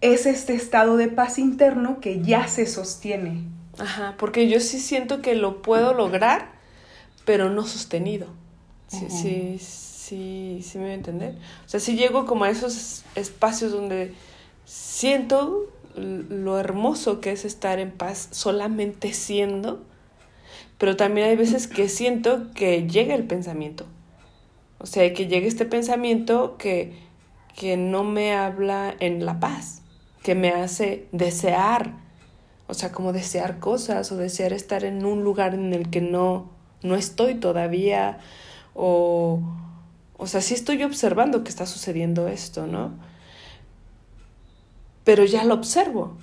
Es 0.00 0.26
este 0.26 0.54
estado 0.54 0.96
de 0.96 1.08
paz 1.08 1.38
interno 1.38 2.00
que 2.00 2.20
ya 2.20 2.46
se 2.48 2.66
sostiene. 2.66 3.44
Ajá, 3.78 4.14
porque 4.18 4.48
yo 4.48 4.60
sí 4.60 4.78
siento 4.78 5.22
que 5.22 5.34
lo 5.34 5.62
puedo 5.62 5.94
lograr 5.94 6.60
pero 7.24 7.50
no 7.50 7.64
sostenido. 7.64 8.26
Sí, 8.88 9.06
sí, 9.08 9.58
sí, 9.60 10.60
sí 10.64 10.78
me 10.78 10.84
voy 10.84 10.92
a 10.92 10.94
entender. 10.94 11.34
O 11.64 11.68
sea, 11.68 11.78
si 11.78 11.94
llego 11.94 12.26
como 12.26 12.42
a 12.42 12.50
esos 12.50 13.04
espacios 13.14 13.70
donde 13.70 14.14
siento 14.64 15.68
lo 15.94 16.58
hermoso 16.58 17.20
que 17.20 17.30
es 17.30 17.44
estar 17.44 17.78
en 17.78 17.92
paz 17.92 18.28
solamente 18.32 19.12
siendo, 19.12 19.80
pero 20.78 20.96
también 20.96 21.28
hay 21.28 21.36
veces 21.36 21.68
que 21.68 21.88
siento 21.88 22.50
que 22.52 22.88
llega 22.88 23.14
el 23.14 23.24
pensamiento. 23.24 23.86
O 24.80 24.86
sea, 24.86 25.12
que 25.12 25.26
llega 25.26 25.46
este 25.46 25.66
pensamiento 25.66 26.56
que, 26.56 26.94
que 27.54 27.76
no 27.76 28.02
me 28.02 28.34
habla 28.34 28.94
en 28.98 29.26
la 29.26 29.38
paz, 29.38 29.82
que 30.22 30.34
me 30.34 30.48
hace 30.48 31.06
desear, 31.12 31.92
o 32.66 32.74
sea, 32.74 32.90
como 32.90 33.12
desear 33.12 33.58
cosas 33.58 34.10
o 34.10 34.16
desear 34.16 34.54
estar 34.54 34.84
en 34.84 35.04
un 35.04 35.22
lugar 35.22 35.54
en 35.54 35.74
el 35.74 35.90
que 35.90 36.00
no, 36.00 36.50
no 36.82 36.96
estoy 36.96 37.34
todavía 37.34 38.18
o, 38.74 39.40
o 40.16 40.26
sea, 40.26 40.40
sí 40.40 40.54
estoy 40.54 40.82
observando 40.82 41.44
que 41.44 41.50
está 41.50 41.66
sucediendo 41.66 42.28
esto, 42.28 42.66
¿no? 42.66 42.92
Pero 45.04 45.24
ya 45.24 45.44
lo 45.44 45.54
observo. 45.54 46.16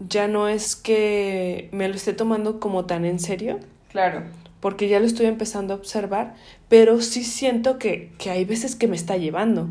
Ya 0.00 0.26
no 0.26 0.48
es 0.48 0.74
que 0.74 1.68
me 1.72 1.88
lo 1.88 1.94
esté 1.94 2.12
tomando 2.12 2.58
como 2.58 2.84
tan 2.86 3.04
en 3.04 3.20
serio. 3.20 3.60
Claro. 3.90 4.24
Porque 4.64 4.88
ya 4.88 4.98
lo 4.98 5.04
estoy 5.04 5.26
empezando 5.26 5.74
a 5.74 5.76
observar, 5.76 6.36
pero 6.70 7.02
sí 7.02 7.22
siento 7.22 7.78
que, 7.78 8.12
que 8.16 8.30
hay 8.30 8.46
veces 8.46 8.74
que 8.76 8.88
me 8.88 8.96
está 8.96 9.18
llevando. 9.18 9.68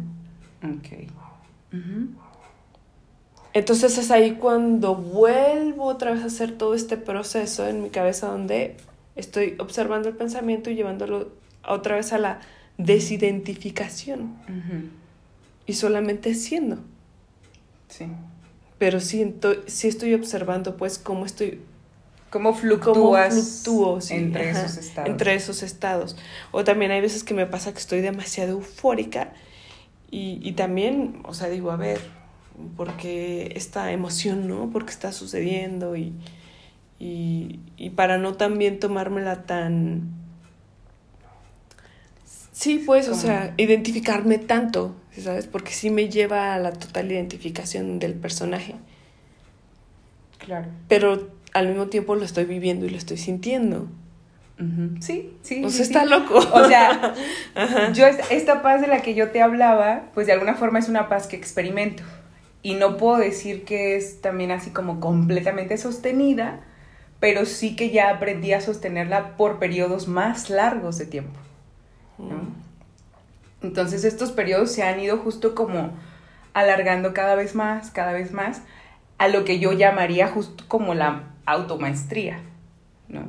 Ok. 0.64 1.10
Entonces 3.54 3.98
es 3.98 4.12
ahí 4.12 4.34
cuando 4.34 4.94
vuelvo 4.94 5.86
otra 5.86 6.12
vez 6.12 6.22
a 6.22 6.28
hacer 6.28 6.52
todo 6.52 6.76
este 6.76 6.96
proceso 6.96 7.68
en 7.68 7.82
mi 7.82 7.90
cabeza 7.90 8.28
donde 8.28 8.78
estoy 9.16 9.56
observando 9.58 10.10
el 10.10 10.16
pensamiento 10.16 10.70
y 10.70 10.76
llevándolo 10.76 11.32
otra 11.68 11.96
vez 11.96 12.14
a 12.14 12.20
la 12.20 12.42
desidentificación. 12.78 14.36
Y 15.66 15.74
solamente 15.74 16.36
siendo. 16.36 16.78
Sí. 17.88 18.06
Pero 18.78 19.00
siento, 19.00 19.56
sí 19.66 19.88
estoy 19.88 20.14
observando 20.14 20.78
pues 20.78 21.00
cómo 21.00 21.26
estoy 21.26 21.62
cómo 22.34 22.56
fluctúas 22.56 23.62
fluctúo, 23.64 24.00
entre 24.10 24.50
esos 24.50 24.78
estados. 24.78 25.08
Entre 25.08 25.36
esos 25.36 25.62
estados. 25.62 26.18
O 26.52 26.64
también 26.64 26.90
hay 26.90 27.00
veces 27.00 27.24
que 27.24 27.36
me 27.36 27.46
pasa 27.46 27.74
que 27.74 27.78
estoy 27.78 28.02
demasiado 28.02 28.54
eufórica 28.54 29.34
y, 30.10 30.40
y 30.42 30.54
también, 30.54 31.22
o 31.26 31.36
sea, 31.36 31.48
digo, 31.50 31.70
a 31.70 31.76
ver, 31.76 32.02
porque 32.76 33.54
esta 33.56 33.92
emoción, 33.92 34.48
¿no? 34.48 34.72
Porque 34.72 34.90
está 34.90 35.12
sucediendo 35.12 35.96
y, 35.96 36.12
y, 36.98 37.60
y 37.78 37.92
para 37.92 38.18
no 38.18 38.34
también 38.34 38.80
tomármela 38.80 39.44
tan... 39.44 40.10
Sí, 42.52 42.82
pues, 42.84 43.10
o 43.10 43.16
sea, 43.16 43.54
identificarme 43.58 44.40
tanto, 44.40 44.96
¿sabes? 45.20 45.46
Porque 45.46 45.72
sí 45.72 45.92
me 45.92 46.10
lleva 46.10 46.56
a 46.56 46.58
la 46.58 46.74
total 46.74 47.12
identificación 47.12 48.00
del 48.00 48.16
personaje. 48.16 48.74
Claro. 50.40 50.68
Pero 50.88 51.43
al 51.54 51.68
mismo 51.68 51.88
tiempo 51.88 52.16
lo 52.16 52.26
estoy 52.26 52.46
viviendo 52.46 52.86
y 52.86 52.90
lo 52.90 52.98
estoy 52.98 53.18
sintiendo. 53.18 53.88
Sí, 55.02 55.36
sí. 55.42 55.70
Sea, 55.70 55.84
está 55.84 56.04
sí. 56.04 56.10
loco. 56.10 56.38
O 56.38 56.68
sea, 56.68 57.14
yo 57.94 58.06
esta, 58.06 58.62
paz 58.62 58.82
de 58.82 58.88
la 58.88 59.02
que 59.02 59.14
yo 59.14 59.32
te 59.32 59.42
hablaba, 59.42 60.04
pues 60.14 60.28
de 60.28 60.34
alguna 60.34 60.56
forma 60.56 60.80
es 60.80 60.88
una 60.88 61.10
paz 61.10 61.28
que 61.28 61.36
experimento. 61.36 62.04
Y 62.62 62.76
no 62.76 62.96
puedo 62.98 63.18
decir 63.18 63.66
que 63.66 63.98
es 63.98 64.22
también 64.22 64.52
así 64.52 64.70
como 64.70 65.00
completamente 65.02 65.78
sostenida, 65.78 66.62
pero 67.20 67.46
sí 67.46 67.76
que 67.76 67.90
ya 67.90 68.10
aprendí 68.10 68.54
a 68.54 68.62
sostenerla 68.62 69.36
por 69.36 69.60
periodos 69.60 70.08
más 70.08 70.50
largos 70.50 70.98
de 70.98 71.08
tiempo. 71.08 71.40
¿no? 72.18 72.64
Entonces 73.62 74.06
estos 74.06 74.32
periodos 74.32 74.72
se 74.72 74.84
han 74.84 75.00
ido 75.00 75.18
justo 75.18 75.56
como 75.56 75.92
alargando 76.54 77.14
cada 77.14 77.36
vez 77.36 77.54
más, 77.54 77.92
cada 77.92 78.14
vez 78.14 78.32
más, 78.32 78.62
a 79.18 79.28
lo 79.28 79.44
que 79.44 79.60
yo 79.60 79.74
llamaría 79.74 80.28
justo 80.28 80.64
como 80.68 80.94
la 80.94 81.33
automaestría, 81.46 82.42
¿no? 83.08 83.24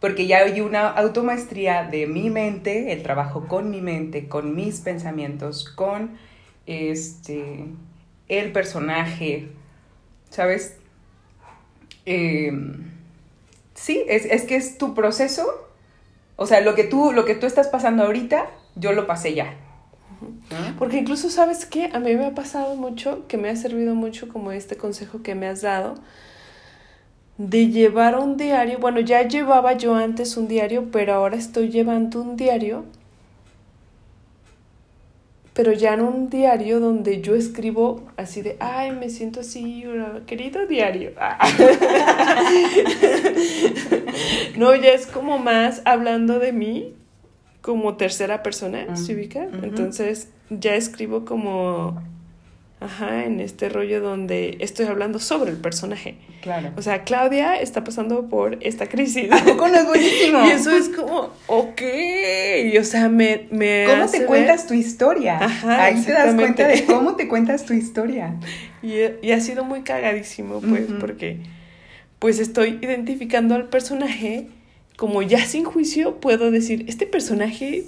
Porque 0.00 0.26
ya 0.26 0.38
hay 0.38 0.60
una 0.60 0.88
automaestría 0.88 1.84
de 1.84 2.06
mi 2.06 2.30
mente, 2.30 2.92
el 2.92 3.02
trabajo 3.02 3.48
con 3.48 3.70
mi 3.70 3.80
mente, 3.80 4.28
con 4.28 4.54
mis 4.54 4.80
pensamientos, 4.80 5.68
con 5.68 6.18
este 6.66 7.64
el 8.28 8.52
personaje, 8.52 9.48
¿sabes? 10.30 10.76
Eh, 12.04 12.52
sí, 13.74 14.02
es, 14.08 14.24
es, 14.26 14.42
que 14.42 14.56
es 14.56 14.78
tu 14.78 14.94
proceso. 14.94 15.46
O 16.36 16.46
sea, 16.46 16.60
lo 16.60 16.74
que, 16.74 16.84
tú, 16.84 17.12
lo 17.12 17.24
que 17.24 17.34
tú 17.34 17.46
estás 17.46 17.68
pasando 17.68 18.04
ahorita, 18.04 18.50
yo 18.74 18.92
lo 18.92 19.06
pasé 19.06 19.34
ya. 19.34 19.54
Porque 20.78 20.98
incluso, 20.98 21.30
¿sabes 21.30 21.66
qué? 21.66 21.90
A 21.92 21.98
mí 21.98 22.14
me 22.14 22.26
ha 22.26 22.34
pasado 22.34 22.74
mucho, 22.76 23.26
que 23.28 23.36
me 23.36 23.48
ha 23.48 23.56
servido 23.56 23.94
mucho 23.94 24.28
como 24.28 24.52
este 24.52 24.76
consejo 24.76 25.22
que 25.22 25.34
me 25.34 25.46
has 25.46 25.62
dado, 25.62 25.94
de 27.38 27.68
llevar 27.68 28.18
un 28.18 28.36
diario. 28.36 28.78
Bueno, 28.78 29.00
ya 29.00 29.26
llevaba 29.26 29.74
yo 29.74 29.94
antes 29.94 30.36
un 30.36 30.48
diario, 30.48 30.90
pero 30.90 31.14
ahora 31.14 31.36
estoy 31.36 31.70
llevando 31.70 32.20
un 32.20 32.36
diario 32.36 32.84
pero 35.56 35.72
ya 35.72 35.94
en 35.94 36.02
un 36.02 36.28
diario 36.28 36.80
donde 36.80 37.22
yo 37.22 37.34
escribo 37.34 38.02
así 38.18 38.42
de, 38.42 38.58
ay, 38.60 38.92
me 38.92 39.08
siento 39.08 39.40
así, 39.40 39.84
querido 40.26 40.66
diario. 40.66 41.12
no, 44.58 44.74
ya 44.74 44.90
es 44.90 45.06
como 45.06 45.38
más 45.38 45.80
hablando 45.86 46.38
de 46.38 46.52
mí 46.52 46.92
como 47.62 47.96
tercera 47.96 48.42
persona, 48.42 48.96
¿se 48.96 49.14
ubica? 49.14 49.48
Entonces, 49.62 50.28
ya 50.50 50.74
escribo 50.74 51.24
como 51.24 52.02
Ajá, 52.78 53.24
en 53.24 53.40
este 53.40 53.70
rollo 53.70 54.02
donde 54.02 54.58
estoy 54.60 54.84
hablando 54.86 55.18
sobre 55.18 55.50
el 55.50 55.56
personaje. 55.56 56.16
Claro. 56.42 56.72
O 56.76 56.82
sea, 56.82 57.04
Claudia 57.04 57.54
está 57.58 57.82
pasando 57.84 58.28
por 58.28 58.58
esta 58.60 58.86
crisis. 58.86 59.32
¿A 59.32 59.42
poco 59.42 59.66
no 59.68 59.76
es 59.76 59.86
buenísimo? 59.86 60.44
y 60.46 60.50
eso 60.50 60.70
es 60.70 60.90
como, 60.90 61.30
ok. 61.46 61.80
Y, 62.66 62.76
o 62.76 62.84
sea, 62.84 63.08
me. 63.08 63.46
me 63.50 63.86
¿Cómo 63.88 64.06
te 64.10 64.18
ver- 64.18 64.26
cuentas 64.28 64.66
tu 64.66 64.74
historia? 64.74 65.38
Ajá, 65.42 65.84
Ahí 65.84 66.02
te 66.02 66.12
das 66.12 66.34
cuenta 66.34 66.68
de 66.68 66.84
cómo 66.84 67.16
te 67.16 67.28
cuentas 67.28 67.64
tu 67.64 67.72
historia. 67.72 68.34
Y, 68.82 68.96
y 69.22 69.32
ha 69.32 69.40
sido 69.40 69.64
muy 69.64 69.80
cagadísimo, 69.82 70.60
pues, 70.60 70.84
porque. 71.00 71.38
Pues 72.18 72.38
estoy 72.40 72.78
identificando 72.82 73.54
al 73.54 73.68
personaje. 73.68 74.48
Como 74.96 75.22
ya 75.22 75.44
sin 75.44 75.64
juicio 75.64 76.20
puedo 76.20 76.50
decir, 76.50 76.84
este 76.88 77.06
personaje. 77.06 77.84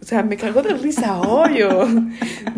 O 0.00 0.04
sea, 0.04 0.22
me 0.22 0.36
cago 0.36 0.62
de 0.62 0.74
risa 0.74 1.20
hoy, 1.20 1.62
o 1.62 1.86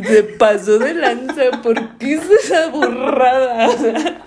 se 0.06 0.22
pasó 0.24 0.78
de 0.78 0.92
lanza, 0.92 1.42
¿por 1.62 1.96
qué 1.96 2.12
hizo 2.12 2.34
esa 2.34 2.68
burrada? 2.68 3.68
O 3.68 3.78
sea, 3.78 4.22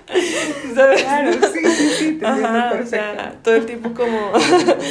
¿sabes? 0.73 1.03
Claro, 1.03 1.31
sí, 1.33 1.59
sí, 1.63 1.89
sí, 1.97 2.11
te 2.13 2.25
Ajá, 2.25 2.79
o 2.81 2.85
sea, 2.85 3.35
todo 3.43 3.55
el 3.55 3.65
tiempo 3.67 3.93
como... 3.93 4.31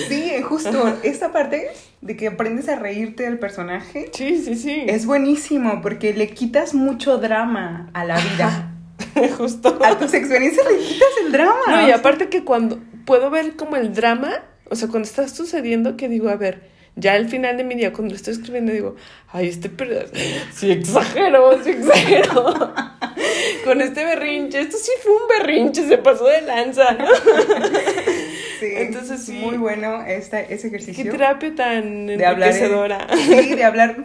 Sí, 0.09 0.33
justo 0.43 0.99
esta 1.03 1.33
parte 1.33 1.69
de 2.01 2.17
que 2.17 2.29
aprendes 2.29 2.69
a 2.69 2.77
reírte 2.77 3.25
del 3.25 3.41
personaje 3.41 4.11
Sí, 4.13 4.39
sí, 4.39 4.55
sí. 4.55 4.85
es 4.87 5.05
buenísimo 5.05 5.81
porque 5.83 6.15
le 6.15 6.29
quitas 6.29 6.75
mucho 6.75 7.19
drama 7.19 7.91
a 7.93 8.05
la 8.05 8.19
vida. 8.19 8.73
justo. 9.37 9.79
A 9.85 9.99
tus 9.99 10.15
experiencias 10.15 10.65
le 10.71 10.79
quitas 10.79 11.09
el 11.25 11.33
drama. 11.33 11.61
No, 11.67 11.89
y 11.89 11.91
aparte 11.91 12.29
que 12.29 12.45
cuando 12.45 12.79
puedo 13.05 13.31
ver 13.31 13.57
como 13.57 13.77
el 13.77 13.95
drama, 13.95 14.31
o 14.71 14.77
sea, 14.77 14.89
cuando 14.89 15.09
está 15.09 15.27
sucediendo, 15.29 15.97
que 15.97 16.09
digo, 16.09 16.29
a 16.29 16.37
ver, 16.37 16.76
ya 16.99 17.13
al 17.13 17.29
final 17.29 17.59
de 17.59 17.65
mi 17.65 17.75
día, 17.75 17.93
cuando 17.93 18.13
lo 18.13 18.17
estoy 18.17 18.33
escribiendo, 18.35 18.73
digo, 18.73 18.97
ay, 19.31 19.49
este 19.49 19.69
pedazo, 19.69 20.13
sí 20.53 20.71
exagero, 20.73 21.63
sí 21.65 21.71
exagero. 21.71 22.75
Con 23.65 23.81
este 23.83 24.05
berrinche, 24.05 24.61
esto 24.61 24.77
sí 24.79 24.93
fue 25.03 25.13
un 25.13 25.29
berrinche, 25.29 25.87
se 25.87 25.99
pasó 25.99 26.27
de 26.27 26.41
lanza, 26.43 26.93
¿no? 26.93 27.07
sí, 28.61 28.67
entonces 28.77 29.23
sí. 29.25 29.33
Muy 29.33 29.57
bueno 29.59 30.05
esta, 30.07 30.41
ese 30.41 30.71
Qué 30.71 30.77
ejercicio. 30.77 31.11
terapia 31.13 31.55
tan 31.55 32.07
de 32.07 32.25
hablar. 32.25 32.49
enriquecedora. 32.51 33.07
Sí, 33.15 33.55
de 33.55 33.65
hablar. 33.65 33.97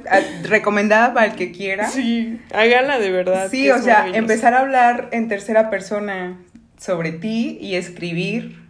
Recomendada 0.43 1.13
para 1.13 1.27
el 1.27 1.35
que 1.35 1.51
quiera. 1.51 1.87
Sí, 1.87 2.39
hágala 2.53 2.99
de 2.99 3.11
verdad. 3.11 3.49
Sí, 3.49 3.69
o 3.69 3.79
sea, 3.81 4.07
empezar 4.13 4.53
a 4.53 4.59
hablar 4.59 5.09
en 5.11 5.27
tercera 5.27 5.69
persona 5.69 6.39
sobre 6.77 7.11
ti 7.11 7.57
y 7.61 7.75
escribir 7.75 8.60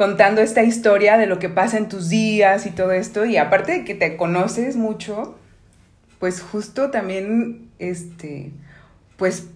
contando 0.00 0.40
esta 0.40 0.62
historia 0.62 1.18
de 1.18 1.26
lo 1.26 1.38
que 1.38 1.50
pasa 1.50 1.76
en 1.76 1.86
tus 1.90 2.08
días 2.08 2.64
y 2.64 2.70
todo 2.70 2.92
esto. 2.92 3.26
Y 3.26 3.36
aparte 3.36 3.72
de 3.72 3.84
que 3.84 3.94
te 3.94 4.16
conoces 4.16 4.76
mucho, 4.76 5.38
pues 6.18 6.40
justo 6.40 6.90
también, 6.90 7.68
este, 7.78 8.50
pues 9.18 9.48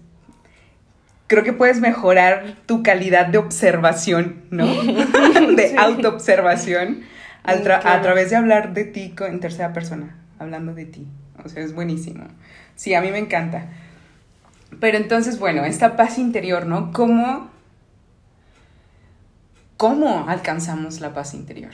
creo 1.25 1.43
que 1.43 1.51
puedes 1.51 1.79
mejorar 1.81 2.57
tu 2.67 2.83
calidad 2.83 3.25
de 3.25 3.39
observación, 3.39 4.43
¿no? 4.51 4.67
de 5.55 5.69
Sí. 5.69 5.75
autoobservación 5.79 7.01
tra- 7.43 7.77
a 7.77 7.81
Claro. 7.81 8.01
través 8.03 8.29
de 8.29 8.35
hablar 8.35 8.73
de 8.75 8.83
ti 8.83 9.15
en 9.27 9.39
tercera 9.39 9.73
persona, 9.73 10.15
hablando 10.37 10.75
de 10.75 10.85
ti. 10.85 11.07
O 11.43 11.49
sea, 11.49 11.63
es 11.63 11.73
buenísimo. 11.73 12.25
Sí, 12.75 12.93
a 12.93 13.01
mí 13.01 13.09
me 13.09 13.17
encanta. 13.17 13.65
Pero 14.79 14.97
entonces, 14.97 15.39
bueno, 15.39 15.65
esta 15.65 15.95
paz 15.95 16.19
interior, 16.19 16.67
¿no? 16.67 16.91
¿Cómo, 16.93 17.49
cómo 19.77 20.25
alcanzamos 20.27 20.99
la 21.01 21.13
paz 21.13 21.33
interior? 21.33 21.71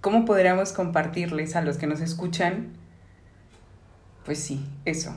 ¿Cómo 0.00 0.24
podríamos 0.24 0.72
compartirles 0.72 1.54
a 1.56 1.62
los 1.62 1.76
que 1.78 1.86
nos 1.86 2.00
escuchan? 2.00 2.68
Pues 4.24 4.38
sí, 4.38 4.64
eso. 4.84 5.14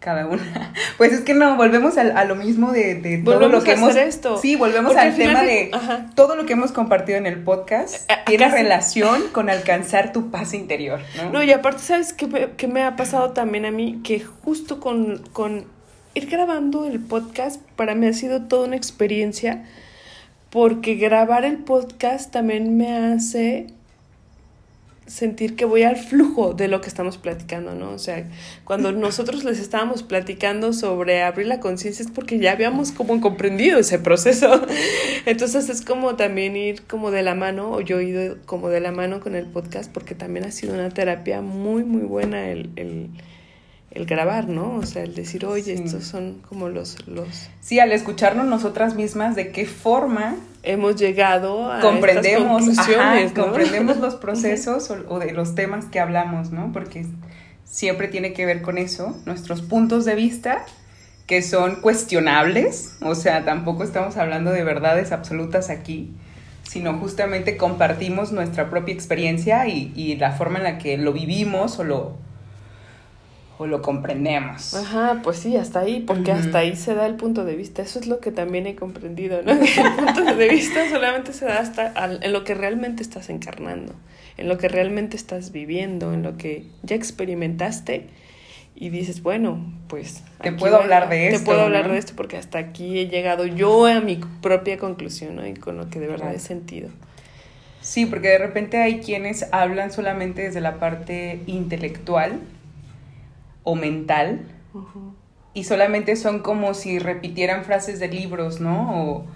Cada 0.00 0.26
una. 0.26 0.72
Pues 0.96 1.12
es 1.12 1.20
que 1.20 1.32
no, 1.34 1.56
volvemos 1.56 1.96
a, 1.96 2.00
a 2.02 2.24
lo 2.24 2.34
mismo 2.34 2.72
de, 2.72 2.96
de 2.96 3.18
todo 3.18 3.34
Volvemos 3.34 3.60
lo 3.60 3.64
que 3.64 3.70
a 3.70 3.74
hemos. 3.74 3.90
hacer 3.90 4.08
esto. 4.08 4.36
Sí, 4.38 4.56
volvemos 4.56 4.92
Porque 4.92 5.08
al 5.08 5.14
tema 5.16 5.42
de- 5.44 5.70
ajá. 5.72 6.06
todo 6.16 6.34
lo 6.34 6.44
que 6.44 6.54
hemos 6.54 6.72
compartido 6.72 7.18
en 7.18 7.26
el 7.26 7.40
podcast 7.44 8.10
A- 8.10 8.24
tiene 8.24 8.48
relación 8.48 9.28
con 9.32 9.48
alcanzar 9.48 10.12
tu 10.12 10.30
paz 10.32 10.54
interior, 10.54 10.98
¿no? 11.16 11.30
No, 11.30 11.42
y 11.44 11.52
aparte, 11.52 11.80
¿sabes 11.82 12.12
qué 12.12 12.26
me, 12.26 12.50
qué 12.56 12.66
me 12.66 12.82
ha 12.82 12.96
pasado 12.96 13.30
también 13.30 13.64
a 13.64 13.70
mí? 13.70 14.00
Que 14.02 14.18
justo 14.20 14.80
con, 14.80 15.18
con 15.32 15.66
ir 16.14 16.28
grabando 16.28 16.84
el 16.86 16.98
podcast, 16.98 17.60
para 17.76 17.94
mí 17.94 18.06
ha 18.08 18.12
sido 18.12 18.42
toda 18.42 18.66
una 18.66 18.76
experiencia, 18.76 19.64
porque 20.50 20.94
grabar 20.94 21.44
el 21.44 21.58
podcast 21.58 22.32
también 22.32 22.76
me 22.76 22.96
hace 22.96 23.66
sentir 25.08 25.56
que 25.56 25.64
voy 25.64 25.82
al 25.82 25.96
flujo 25.96 26.52
de 26.52 26.68
lo 26.68 26.80
que 26.80 26.88
estamos 26.88 27.16
platicando, 27.16 27.74
¿no? 27.74 27.90
O 27.90 27.98
sea, 27.98 28.28
cuando 28.64 28.92
nosotros 28.92 29.42
les 29.42 29.58
estábamos 29.58 30.02
platicando 30.02 30.72
sobre 30.74 31.22
abrir 31.22 31.46
la 31.46 31.60
conciencia 31.60 32.04
es 32.04 32.10
porque 32.10 32.38
ya 32.38 32.52
habíamos 32.52 32.92
como 32.92 33.20
comprendido 33.20 33.78
ese 33.78 33.98
proceso. 33.98 34.66
Entonces 35.26 35.70
es 35.70 35.82
como 35.82 36.16
también 36.16 36.56
ir 36.56 36.82
como 36.82 37.10
de 37.10 37.22
la 37.22 37.34
mano, 37.34 37.72
o 37.72 37.80
yo 37.80 37.98
he 37.98 38.04
ido 38.04 38.36
como 38.44 38.68
de 38.68 38.80
la 38.80 38.92
mano 38.92 39.20
con 39.20 39.34
el 39.34 39.46
podcast 39.46 39.90
porque 39.90 40.14
también 40.14 40.44
ha 40.44 40.50
sido 40.50 40.74
una 40.74 40.90
terapia 40.90 41.40
muy, 41.40 41.84
muy 41.84 42.02
buena 42.02 42.50
el, 42.50 42.70
el, 42.76 43.08
el 43.98 44.06
grabar, 44.06 44.48
¿no? 44.48 44.76
O 44.76 44.86
sea, 44.86 45.02
el 45.02 45.14
decir, 45.14 45.44
oye, 45.44 45.76
Sí. 45.76 45.82
estos 45.84 46.04
son 46.04 46.40
como 46.48 46.68
los, 46.68 47.06
los... 47.08 47.48
Sí, 47.60 47.80
al 47.80 47.92
escucharnos 47.92 48.46
nosotras 48.46 48.94
mismas, 48.94 49.34
de 49.36 49.50
qué 49.52 49.66
forma 49.66 50.36
Hemos 50.62 50.96
llegado 50.96 51.70
a 51.70 51.80
comprendemos, 51.80 52.62
estas 52.62 52.78
ajá, 52.78 52.92
conclusiones, 52.96 53.34
¿no? 53.36 53.42
comprendemos 53.44 53.96
los 53.98 54.14
procesos 54.24 54.90
o, 54.90 54.96
o 55.08 55.18
de 55.18 55.32
los 55.32 55.54
temas 55.54 55.84
que 55.86 56.00
hablamos, 56.00 56.50
¿no? 56.50 56.72
Porque 56.72 57.06
siempre 57.64 58.08
tiene 58.08 58.32
que 58.32 58.44
ver 58.46 58.62
con 58.62 58.76
eso, 58.78 59.16
nuestros 59.24 59.62
puntos 59.62 60.04
de 60.04 60.14
vista 60.14 60.64
que 61.26 61.42
son 61.42 61.76
cuestionables, 61.76 62.94
o 63.02 63.14
sea, 63.14 63.44
tampoco 63.44 63.84
estamos 63.84 64.16
hablando 64.16 64.50
de 64.50 64.64
verdades 64.64 65.12
absolutas 65.12 65.70
aquí, 65.70 66.10
sino 66.62 66.98
justamente 66.98 67.56
compartimos 67.56 68.32
nuestra 68.32 68.70
propia 68.70 68.94
experiencia 68.94 69.68
y, 69.68 69.92
y 69.94 70.16
la 70.16 70.32
forma 70.32 70.58
en 70.58 70.64
la 70.64 70.78
que 70.78 70.96
lo 70.96 71.12
vivimos 71.12 71.78
o 71.78 71.84
lo, 71.84 72.16
o 73.58 73.66
lo 73.66 73.82
comprendemos. 73.82 74.72
Ajá, 74.74 75.20
pues 75.22 75.38
sí, 75.38 75.56
hasta 75.56 75.80
ahí, 75.80 76.00
porque 76.00 76.30
hasta 76.32 76.58
ahí 76.58 76.76
se 76.76 76.94
da 76.94 77.06
el 77.06 77.14
punto 77.16 77.44
de 77.44 77.56
vista. 77.56 77.82
Eso 77.82 77.98
es 77.98 78.06
lo 78.06 78.20
que 78.20 78.30
también 78.30 78.66
he 78.68 78.76
comprendido, 78.76 79.42
¿no? 79.42 79.52
El 79.52 79.92
punto 80.14 80.24
de 80.36 80.48
vista 80.48 80.88
solamente 80.88 81.32
se 81.32 81.44
da 81.44 81.58
hasta 81.58 81.88
al- 81.88 82.22
en 82.22 82.32
lo 82.32 82.44
que 82.44 82.54
realmente 82.54 83.02
estás 83.02 83.28
encarnando, 83.30 83.94
en 84.36 84.48
lo 84.48 84.58
que 84.58 84.68
realmente 84.68 85.16
estás 85.16 85.50
viviendo, 85.50 86.12
en 86.14 86.22
lo 86.22 86.36
que 86.36 86.66
ya 86.84 86.94
experimentaste 86.94 88.06
y 88.76 88.90
dices, 88.90 89.22
bueno, 89.24 89.60
pues... 89.88 90.22
Te 90.40 90.52
puedo 90.52 90.76
hablar 90.76 91.08
de 91.08 91.16
Te 91.16 91.28
esto, 91.34 91.44
puedo 91.46 91.62
hablar 91.62 91.90
de 91.90 91.98
esto 91.98 92.12
porque 92.16 92.36
hasta 92.36 92.58
aquí 92.58 93.00
he 93.00 93.08
llegado 93.08 93.44
yo 93.44 93.86
a 93.86 94.00
mi 94.00 94.20
propia 94.40 94.78
conclusión, 94.78 95.34
¿no? 95.34 95.44
Y 95.44 95.54
con 95.54 95.76
lo 95.76 95.90
que 95.90 95.98
de 95.98 96.06
verdad 96.06 96.32
he 96.32 96.38
sentido. 96.38 96.90
Sí, 97.80 98.06
porque 98.06 98.28
de 98.28 98.38
repente 98.38 98.76
hay 98.76 99.00
quienes 99.00 99.46
hablan 99.52 99.90
solamente 99.90 100.42
desde 100.42 100.60
la 100.60 100.78
parte 100.78 101.40
intelectual 101.46 102.38
o 103.68 103.74
mental 103.74 104.46
y 105.52 105.64
solamente 105.64 106.16
son 106.16 106.40
como 106.40 106.72
si 106.72 106.98
repitieran 106.98 107.64
frases 107.64 108.00
de 108.00 108.08
libros, 108.08 108.60
¿no? 108.60 109.26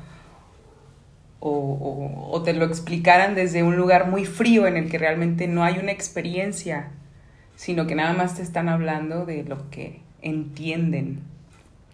O, 1.41 2.31
o, 2.31 2.43
te 2.43 2.55
lo 2.55 2.65
explicaran 2.65 3.35
desde 3.35 3.63
un 3.63 3.77
lugar 3.77 4.09
muy 4.09 4.25
frío 4.25 4.67
en 4.67 4.77
el 4.79 4.89
que 4.89 4.97
realmente 4.97 5.49
no 5.49 5.65
hay 5.65 5.79
una 5.79 5.93
experiencia, 5.93 6.91
sino 7.57 7.87
que 7.87 7.95
nada 7.95 8.15
más 8.15 8.37
te 8.37 8.43
están 8.43 8.69
hablando 8.71 9.27
de 9.27 9.43
lo 9.43 9.69
que 9.69 10.01
entienden 10.23 11.21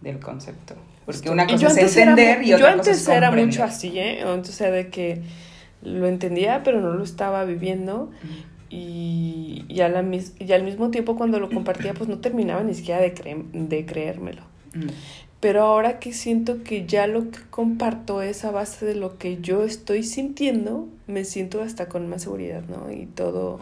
del 0.01 0.21
concepto. 0.21 0.77
Porque 1.07 1.31
una 1.31 1.47
cosa 1.47 1.57
yo 1.57 1.69
es 1.69 1.77
antes 1.79 1.97
era 1.97 2.11
entender 2.11 2.43
y 2.45 2.53
otra 2.53 2.71
yo 2.71 2.77
cosa 2.77 2.91
antes 2.91 3.03
es 3.03 3.09
era 3.09 3.29
comprender. 3.29 3.47
mucho 3.47 3.65
así, 3.65 3.99
¿eh? 3.99 4.25
O 4.27 4.45
sea, 4.45 4.71
de 4.71 4.91
que 4.91 5.23
lo 5.83 6.07
entendía, 6.07 6.63
pero 6.63 6.81
no 6.81 6.93
lo 6.93 7.03
estaba 7.03 7.45
viviendo. 7.45 8.11
Y, 8.71 9.65
y, 9.69 9.81
a 9.81 9.89
la 9.89 10.03
mis- 10.03 10.35
y 10.39 10.53
al 10.53 10.63
mismo 10.65 10.91
tiempo 10.91 11.17
cuando 11.17 11.41
lo 11.41 11.49
compartía, 11.51 11.95
pues 11.95 12.09
no 12.09 12.19
terminaba 12.19 12.63
ni 12.63 12.75
siquiera 12.75 13.01
de, 13.01 13.15
cre- 13.15 13.51
de 13.53 13.87
creérmelo. 13.87 14.43
Mm. 14.75 14.89
Pero 15.41 15.63
ahora 15.63 16.01
que 16.01 16.13
siento 16.13 16.65
que 16.65 16.85
ya 16.87 17.07
lo 17.07 17.31
que 17.31 17.39
comparto 17.51 18.23
es 18.23 18.45
a 18.45 18.51
base 18.51 18.85
de 18.85 18.95
lo 18.97 19.19
que 19.19 19.39
yo 19.41 19.63
estoy 19.65 20.03
sintiendo, 20.03 20.89
me 21.07 21.25
siento 21.25 21.63
hasta 21.63 21.87
con 21.89 22.09
más 22.09 22.23
seguridad, 22.23 22.63
¿no? 22.69 22.91
Y 22.93 23.07
todo, 23.07 23.61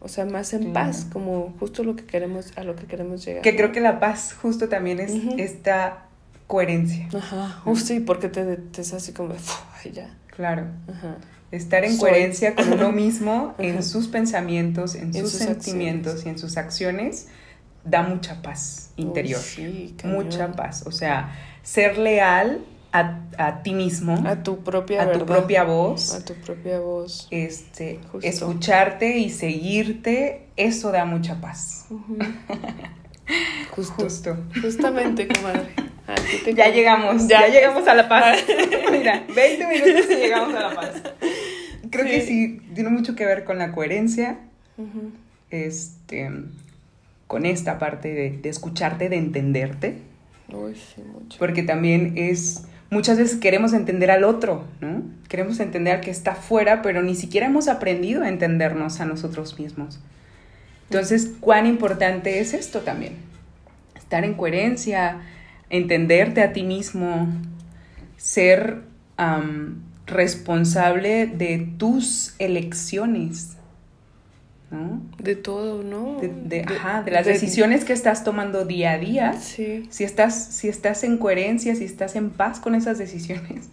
o 0.00 0.08
sea, 0.08 0.24
más 0.24 0.54
en 0.54 0.70
Claro. 0.72 0.72
paz, 0.72 1.06
como 1.12 1.54
justo 1.60 1.84
lo 1.84 1.96
que 1.96 2.04
queremos, 2.04 2.56
a 2.56 2.64
lo 2.64 2.74
que 2.76 2.86
queremos 2.86 3.24
llegar. 3.24 3.42
Que 3.42 3.54
creo 3.54 3.72
que 3.72 3.80
la 3.80 4.00
paz 4.00 4.32
justo 4.40 4.68
también 4.70 5.00
es 5.00 5.12
Ujú. 5.12 5.34
esta 5.38 6.06
coherencia. 6.46 7.08
Ajá, 7.14 7.60
Uf, 7.66 7.80
sí, 7.82 8.00
porque 8.00 8.28
te, 8.28 8.56
te 8.56 8.80
es 8.80 8.92
así 8.94 9.12
como, 9.12 9.34
"Uf, 9.34 9.60
ay, 9.84 9.92
ya. 9.92 10.16
Claro. 10.34 10.64
Ajá. 10.88 11.18
Estar 11.52 11.84
en 11.84 11.92
Soy. 11.92 12.00
coherencia 12.10 12.54
con 12.56 12.72
uno 12.72 12.90
mismo 13.04 13.54
en 13.58 13.82
sus 13.84 14.08
pensamientos, 14.08 14.94
en, 14.96 15.08
En 15.08 15.22
sus, 15.22 15.30
sus 15.32 15.40
sentimientos 15.42 16.14
acciones. 16.14 16.26
y 16.26 16.28
en 16.30 16.38
sus 16.38 16.56
acciones 16.56 17.28
da 17.84 18.02
mucha 18.02 18.42
paz 18.42 18.90
interior. 18.96 19.38
Uy, 19.40 19.44
sí, 19.44 19.96
mucha 20.04 20.52
paz. 20.52 20.82
O 20.86 20.92
sea, 20.92 21.36
ser 21.62 21.98
leal 21.98 22.64
a, 22.92 23.20
a 23.38 23.62
ti 23.62 23.72
mismo, 23.74 24.22
A 24.26 24.42
tu 24.42 24.62
propia 24.62 25.02
a 25.02 25.12
tu 25.12 25.24
propia 25.26 25.64
voz, 25.64 26.12
A 26.14 26.24
tu 26.24 26.34
propia 26.34 26.78
voz. 26.80 27.26
este, 27.30 28.00
Justo. 28.10 28.26
escucharte 28.28 29.16
y 29.18 29.30
seguirte, 29.30 30.46
eso 30.56 30.90
da 30.92 31.04
mucha 31.04 31.40
paz. 31.40 31.86
Justo. 33.74 33.94
Justo. 33.94 34.36
Justamente, 34.60 35.26
comadre. 35.28 35.68
Te 36.44 36.52
Ya 36.54 36.68
llegamos, 36.68 37.26
ya, 37.28 37.46
llegamos 37.48 37.86
a 37.88 37.94
la 37.94 38.08
paz. 38.08 38.38
Mira, 38.92 39.24
20 39.34 39.66
minutos 39.66 40.10
y 40.10 40.14
llegamos 40.16 40.54
a 40.54 40.60
la 40.68 40.74
paz. 40.74 40.90
Creo 41.92 42.04
que 42.04 42.20
sí, 42.22 42.60
tiene 42.74 42.90
mucho 42.90 43.14
que 43.14 43.24
ver 43.26 43.44
con 43.44 43.58
la 43.58 43.72
coherencia, 43.72 44.38
este, 45.50 46.30
con 47.26 47.46
esta 47.46 47.78
parte 47.78 48.12
de, 48.12 48.30
de 48.38 48.48
escucharte, 48.48 49.08
de 49.08 49.16
entenderte, 49.16 49.98
Uy, 50.48 50.74
sí, 50.74 51.02
mucho. 51.02 51.38
porque 51.38 51.62
también 51.62 52.14
es, 52.16 52.64
muchas 52.90 53.18
veces 53.18 53.38
queremos 53.38 53.72
entender 53.72 54.10
al 54.10 54.24
otro, 54.24 54.64
¿no? 54.80 55.02
Queremos 55.28 55.60
entender 55.60 55.94
al 55.96 56.00
que 56.00 56.10
está 56.10 56.32
afuera, 56.32 56.82
pero 56.82 57.02
ni 57.02 57.14
siquiera 57.14 57.46
hemos 57.46 57.68
aprendido 57.68 58.22
a 58.22 58.28
entendernos 58.28 59.00
a 59.00 59.04
nosotros 59.04 59.58
mismos. 59.58 60.00
Entonces, 60.90 61.30
¿cuán 61.40 61.66
importante 61.66 62.40
es 62.40 62.52
esto 62.52 62.80
también? 62.80 63.14
Estar 63.94 64.24
en 64.24 64.34
coherencia, 64.34 65.20
entenderte 65.70 66.42
a 66.42 66.52
ti 66.52 66.64
mismo, 66.64 67.28
ser 68.18 68.82
responsable 70.06 71.26
de 71.26 71.58
tus 71.78 72.34
elecciones, 72.38 73.56
¿no? 74.70 75.02
De 75.18 75.36
todo, 75.36 75.82
¿no? 75.82 76.18
De, 76.20 76.28
de- 76.28 76.60
ajá, 76.62 77.02
de 77.02 77.10
las 77.10 77.26
decisiones 77.26 77.84
que 77.84 77.92
estás 77.92 78.24
tomando 78.24 78.64
día 78.64 78.92
a 78.92 78.98
día. 78.98 79.32
Sí. 79.40 79.86
Si 79.90 80.04
estás, 80.04 80.34
si 80.46 80.68
estás 80.68 81.04
en 81.04 81.18
coherencia, 81.18 81.74
si 81.76 81.84
estás 81.84 82.16
en 82.16 82.30
paz 82.30 82.58
con 82.60 82.74
esas 82.74 82.98
decisiones, 82.98 83.66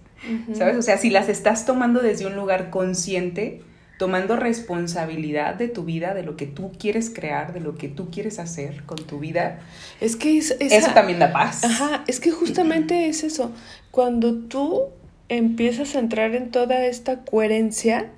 Ujú. 0.47 0.55
¿sabes? 0.55 0.75
O 0.77 0.81
sea, 0.81 0.97
si 0.97 1.09
las 1.09 1.29
estás 1.29 1.65
tomando 1.65 2.01
desde 2.01 2.25
un 2.27 2.35
lugar 2.35 2.69
consciente, 2.69 3.61
tomando 3.97 4.35
responsabilidad 4.37 5.55
de 5.55 5.67
tu 5.67 5.83
vida, 5.83 6.13
de 6.13 6.23
lo 6.23 6.37
que 6.37 6.45
tú 6.47 6.71
quieres 6.77 7.09
crear, 7.09 7.53
de 7.53 7.59
lo 7.59 7.75
que 7.75 7.87
tú 7.89 8.09
quieres 8.11 8.39
hacer 8.39 8.83
con 8.85 8.97
tu 8.97 9.19
vida, 9.19 9.59
Es 9.99 10.15
que 10.15 10.37
es, 10.37 10.51
esa- 10.59 10.75
eso 10.75 10.91
también 10.93 11.19
da 11.19 11.31
paz. 11.33 11.63
Ajá, 11.63 12.03
es 12.07 12.19
que 12.19 12.31
justamente 12.31 13.07
es 13.09 13.23
eso. 13.23 13.51
Cuando 13.91 14.35
tú 14.35 14.87
empiezas 15.29 15.95
a 15.95 15.99
entrar 15.99 16.35
en 16.35 16.51
toda 16.51 16.85
esta 16.85 17.23
coherencia 17.23 18.11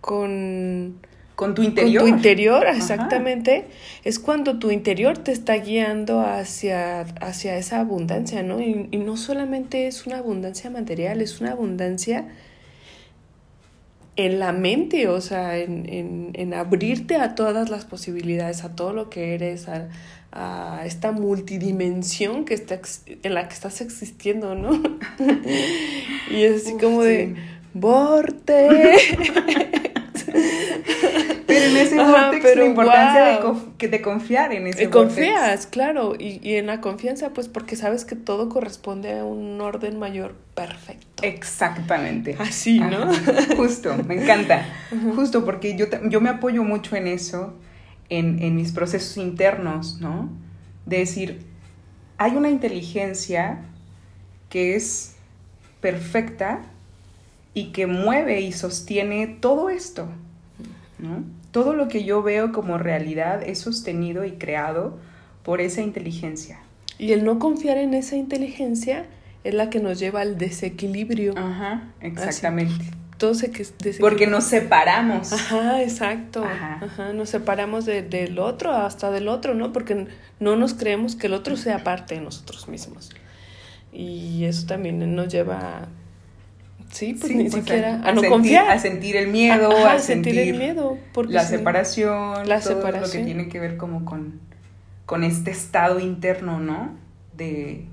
con, 0.00 1.00
Con 1.34 1.54
tu 1.54 1.62
con 1.62 1.64
interior. 1.64 2.02
tu 2.02 2.08
interior, 2.08 2.66
Ajá. 2.66 2.76
exactamente, 2.76 3.66
es 4.04 4.18
cuando 4.18 4.58
tu 4.58 4.70
interior 4.70 5.18
te 5.18 5.32
está 5.32 5.54
guiando 5.56 6.20
hacia, 6.20 7.00
hacia 7.20 7.56
esa 7.56 7.80
abundancia, 7.80 8.42
¿no? 8.42 8.60
Y, 8.60 8.88
y 8.90 8.98
no 8.98 9.16
solamente 9.16 9.86
es 9.86 10.06
una 10.06 10.18
abundancia 10.18 10.70
material, 10.70 11.20
es 11.22 11.40
una 11.40 11.52
abundancia 11.52 12.28
en 14.16 14.38
la 14.38 14.52
mente, 14.52 15.08
o 15.08 15.20
sea, 15.22 15.56
en, 15.56 15.88
en, 15.88 16.30
en 16.34 16.52
abrirte 16.52 17.16
a 17.16 17.34
todas 17.34 17.70
las 17.70 17.86
posibilidades, 17.86 18.62
a 18.62 18.76
todo 18.76 18.92
lo 18.92 19.08
que 19.08 19.34
eres, 19.34 19.68
a, 19.68 19.88
a 20.32 20.82
esta 20.86 21.12
multidimensión 21.12 22.44
que 22.44 22.54
está 22.54 22.80
en 23.06 23.34
la 23.34 23.48
que 23.48 23.54
estás 23.54 23.80
existiendo, 23.80 24.54
¿no? 24.54 24.72
y 26.30 26.42
es 26.42 26.62
así 26.64 26.74
Uf, 26.74 26.80
como 26.82 27.02
sí. 27.02 27.08
de 27.08 27.34
¡Borte! 27.74 28.68
Pero 31.46 31.64
en 31.66 31.76
ese 31.76 32.00
Ajá, 32.00 32.10
vortex 32.30 32.42
pero 32.42 32.62
la 32.62 32.68
importancia 32.68 33.24
de, 33.24 33.38
que 33.76 33.88
de 33.88 34.00
confiar 34.00 34.52
en 34.52 34.66
ese 34.66 34.84
Y 34.84 34.86
vortex. 34.86 35.14
confías, 35.14 35.66
claro, 35.66 36.14
y, 36.18 36.40
y 36.42 36.56
en 36.56 36.66
la 36.66 36.80
confianza, 36.80 37.30
pues 37.30 37.48
porque 37.48 37.76
sabes 37.76 38.04
que 38.06 38.16
todo 38.16 38.48
corresponde 38.48 39.18
a 39.18 39.24
un 39.24 39.60
orden 39.60 39.98
mayor 39.98 40.34
perfecto. 40.54 41.22
Exactamente. 41.22 42.36
Así, 42.38 42.80
¿no? 42.80 43.02
Ajá, 43.02 43.32
Justo, 43.56 43.94
me 44.06 44.14
encanta. 44.22 44.64
Justo 45.16 45.44
porque 45.44 45.76
yo, 45.76 45.86
yo 46.08 46.20
me 46.22 46.30
apoyo 46.30 46.62
mucho 46.64 46.96
en 46.96 47.06
eso, 47.06 47.54
en, 48.18 48.42
en 48.42 48.56
mis 48.56 48.72
procesos 48.72 49.16
internos, 49.16 50.00
¿no? 50.00 50.28
De 50.86 50.98
decir, 50.98 51.42
hay 52.18 52.36
una 52.36 52.50
inteligencia 52.50 53.60
que 54.48 54.76
es 54.76 55.16
perfecta 55.80 56.62
y 57.54 57.72
que 57.72 57.86
mueve 57.86 58.40
y 58.40 58.52
sostiene 58.52 59.26
todo 59.26 59.70
esto, 59.70 60.08
¿no? 60.98 61.24
Todo 61.50 61.74
lo 61.74 61.88
que 61.88 62.04
yo 62.04 62.22
veo 62.22 62.52
como 62.52 62.78
realidad 62.78 63.42
es 63.42 63.58
sostenido 63.58 64.24
y 64.24 64.32
creado 64.32 64.98
por 65.42 65.60
esa 65.60 65.82
inteligencia. 65.82 66.60
Y 66.98 67.12
el 67.12 67.24
no 67.24 67.38
confiar 67.38 67.78
en 67.78 67.94
esa 67.94 68.16
inteligencia 68.16 69.06
es 69.44 69.54
la 69.54 69.70
que 69.70 69.80
nos 69.80 69.98
lleva 69.98 70.20
al 70.20 70.38
desequilibrio. 70.38 71.34
Ajá, 71.36 71.92
exactamente. 72.00 72.84
Porque 74.00 74.26
nos 74.26 74.44
separamos. 74.44 75.32
Ajá, 75.32 75.82
exacto. 75.82 76.44
Ajá. 76.44 76.80
Ajá 76.82 77.12
nos 77.12 77.30
separamos 77.30 77.84
de, 77.84 78.02
del 78.02 78.38
otro 78.38 78.72
hasta 78.72 79.10
del 79.10 79.28
otro, 79.28 79.54
¿no? 79.54 79.72
Porque 79.72 80.06
no 80.40 80.56
nos 80.56 80.74
creemos 80.74 81.16
que 81.16 81.28
el 81.28 81.34
otro 81.34 81.56
sea 81.56 81.84
parte 81.84 82.14
de 82.16 82.20
nosotros 82.20 82.68
mismos. 82.68 83.10
Y 83.92 84.44
eso 84.44 84.66
también 84.66 85.14
nos 85.14 85.28
lleva... 85.28 85.88
Sí, 86.90 87.14
pues 87.14 87.32
ni 87.32 87.44
pues, 87.44 87.54
siquiera 87.54 88.02
a, 88.04 88.12
no 88.12 88.20
sentir, 88.20 88.30
confiar. 88.30 88.70
A 88.70 88.78
sentir 88.78 89.16
el 89.16 89.28
miedo, 89.28 89.86
a, 89.86 89.98
sentir, 89.98 90.38
el 90.38 90.58
miedo. 90.58 90.98
Porque 91.14 91.32
la 91.32 91.44
separación, 91.44 92.46
la 92.46 92.60
todo 92.60 92.90
lo 92.90 93.10
que 93.10 93.24
tiene 93.24 93.48
que 93.48 93.58
ver 93.58 93.78
como 93.78 94.04
con, 94.04 94.40
con 95.06 95.24
este 95.24 95.50
estado 95.50 96.00
interno, 96.00 96.60
¿no? 96.60 96.90
De, 97.34 97.86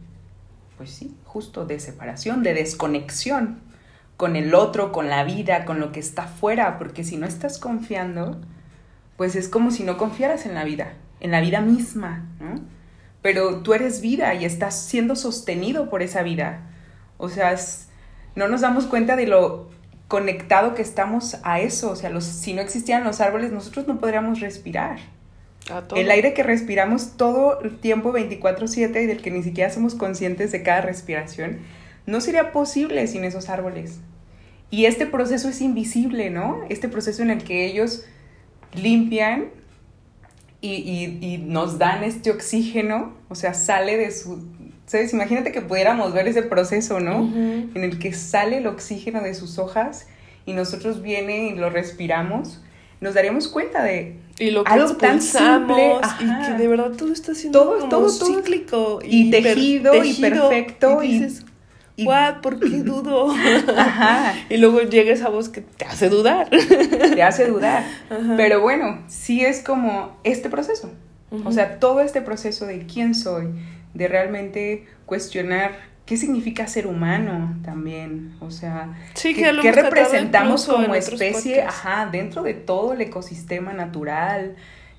pues 0.75 0.89
sí, 0.89 1.15
justo 1.23 1.65
de 1.65 1.79
separación, 1.79 2.43
de 2.43 2.53
desconexión 2.53 3.61
con 4.19 4.35
el 4.35 4.53
otro, 4.53 4.91
con 4.91 5.07
la 5.07 5.23
vida, 5.23 5.63
con 5.63 5.79
lo 5.79 5.93
que 5.93 6.01
está 6.01 6.23
afuera, 6.23 6.77
porque 6.77 7.05
si 7.05 7.15
no 7.15 7.25
estás 7.25 7.57
confiando, 7.57 8.37
pues 9.15 9.37
es 9.37 9.47
como 9.47 9.71
si 9.71 9.83
no 9.83 9.97
confiaras 9.97 10.45
en 10.45 10.55
la 10.55 10.65
vida, 10.65 10.91
en 11.21 11.31
la 11.31 11.39
vida 11.39 11.61
misma, 11.61 12.25
¿no? 12.41 12.59
Pero 13.21 13.61
tú 13.61 13.73
eres 13.73 14.01
vida 14.01 14.33
y 14.33 14.43
estás 14.43 14.77
siendo 14.77 15.15
sostenido 15.15 15.89
por 15.89 16.01
esa 16.01 16.21
vida. 16.21 16.63
O 17.17 17.29
sea, 17.29 17.53
es- 17.53 17.87
no 18.35 18.49
nos 18.49 18.59
damos 18.59 18.87
cuenta 18.87 19.15
de 19.15 19.25
lo 19.25 19.69
conectado 20.09 20.75
que 20.75 20.81
estamos 20.81 21.37
a 21.43 21.61
eso. 21.61 21.89
O 21.91 21.95
sea, 21.95 22.09
los, 22.09 22.25
si 22.25 22.53
no 22.53 22.61
existieran 22.61 23.05
los 23.05 23.21
árboles, 23.21 23.53
nosotros 23.53 23.87
no 23.87 23.99
podríamos 24.01 24.41
respirar. 24.41 24.99
El 25.95 26.11
aire 26.11 26.33
que 26.33 26.43
respiramos 26.43 27.15
todo 27.15 27.61
el 27.61 27.77
tiempo 27.77 28.11
24/7 28.11 29.01
y 29.01 29.05
del 29.05 29.21
que 29.21 29.31
ni 29.31 29.43
siquiera 29.43 29.69
somos 29.71 29.95
conscientes 29.95 30.51
de 30.51 30.61
cada 30.61 30.81
respiración, 30.81 31.59
no 32.09 32.21
sería 32.21 32.51
posible 32.51 33.05
sin 33.07 33.23
esos 33.23 33.49
árboles. 33.49 33.99
Y 34.71 34.85
este 34.85 35.05
proceso 35.05 35.49
es 35.49 35.61
invisible, 35.61 36.29
¿no? 36.29 36.61
Este 36.69 36.89
proceso 36.89 37.21
en 37.23 37.29
el 37.31 37.43
que 37.43 37.65
ellos 37.65 38.05
limpian 38.73 39.45
y, 40.61 40.73
y- 40.73 41.19
y 41.25 41.37
nos 41.37 41.77
dan 41.77 42.03
este 42.03 42.31
oxígeno, 42.31 43.13
o 43.29 43.35
sea, 43.35 43.53
sale 43.53 43.97
de 43.97 44.11
su... 44.11 44.43
¿Sabes? 44.85 45.13
Imagínate 45.13 45.51
que 45.51 45.61
pudiéramos 45.61 46.13
ver 46.13 46.27
ese 46.27 46.41
proceso, 46.41 46.99
¿no? 46.99 47.19
En 47.19 47.83
el 47.83 47.99
que 47.99 48.11
sale 48.13 48.57
el 48.57 48.65
oxígeno 48.67 49.21
de 49.21 49.35
sus 49.35 49.59
hojas 49.59 50.07
y 50.47 50.53
nosotros 50.53 51.03
viene 51.03 51.49
y 51.49 51.55
lo 51.55 51.69
respiramos, 51.69 52.59
nos 52.99 53.13
daríamos 53.13 53.47
cuenta 53.47 53.83
de 53.83 54.17
Y 54.39 54.49
lo 54.49 54.63
que 54.63 54.71
Algo 54.71 54.95
tan 54.95 55.21
simple, 55.21 55.93
y 56.21 56.45
que 56.45 56.53
de 56.57 56.67
verdad 56.67 56.91
todo 56.97 57.13
está 57.13 57.35
siendo 57.35 57.59
Todo- 57.61 57.77
como 57.77 57.89
todo- 57.89 58.17
todo- 58.17 58.35
cíclico 58.35 58.99
y 59.03 59.29
per- 59.31 59.43
tejido 59.43 60.03
y 60.03 60.13
perfecto 60.15 61.03
y- 61.03 61.19
dices, 61.19 61.45
y- 62.01 62.05
"What? 62.05 62.41
¿por 62.41 62.59
qué 62.59 62.67
dudo? 62.83 63.31
Ajá. 63.77 64.33
y 64.49 64.57
luego 64.57 64.81
llega 64.81 65.11
esa 65.11 65.29
voz 65.29 65.49
que 65.49 65.61
te 65.61 65.85
hace 65.85 66.09
dudar. 66.09 66.49
te 66.49 67.23
hace 67.23 67.47
dudar. 67.47 67.83
Ajá. 68.09 68.33
Pero 68.37 68.61
bueno, 68.61 68.99
sí 69.07 69.43
es 69.45 69.61
como 69.61 70.17
este 70.23 70.49
proceso. 70.49 70.91
O 71.45 71.51
sea, 71.51 71.79
todo 71.79 72.01
este 72.01 72.21
proceso 72.21 72.65
de 72.65 72.87
quién 72.87 73.13
soy, 73.13 73.49
de 73.93 74.07
realmente 74.07 74.85
cuestionar 75.05 75.73
qué 76.07 76.17
significa 76.17 76.65
ser 76.65 76.87
humano 76.87 77.55
también. 77.63 78.33
O 78.39 78.49
sea, 78.49 78.93
Sí, 79.13 79.35
que 79.35 79.43
qué, 79.61 79.71
representamos 79.71 80.65
como 80.65 80.95
especie, 80.95 81.61
ajá, 81.61 82.09
dentro 82.11 82.41
de 82.41 82.55
todo 82.55 82.93
el 82.93 83.01
ecosistema 83.01 83.73
natural. 83.73 84.55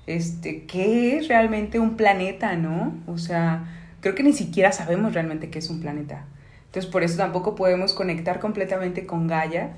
Este, 0.07 0.63
¿qué 0.65 1.17
es 1.17 1.27
realmente 1.27 1.79
un 1.79 1.97
planeta, 1.97 2.55
no? 2.55 2.93
O 3.07 3.17
sea, 3.17 3.65
creo 3.99 4.15
que 4.15 4.23
ni 4.23 4.31
siquiera 4.33 4.71
sabemos 4.71 5.13
realmente 5.13 5.49
qué 5.49 5.59
es 5.59 5.69
un 5.69 5.81
planeta. 5.81 6.25
Entonces, 6.71 6.89
por 6.89 7.03
eso 7.03 7.17
tampoco 7.17 7.53
podemos 7.53 7.91
conectar 7.91 8.39
completamente 8.39 9.05
con 9.05 9.27
Gaia, 9.27 9.75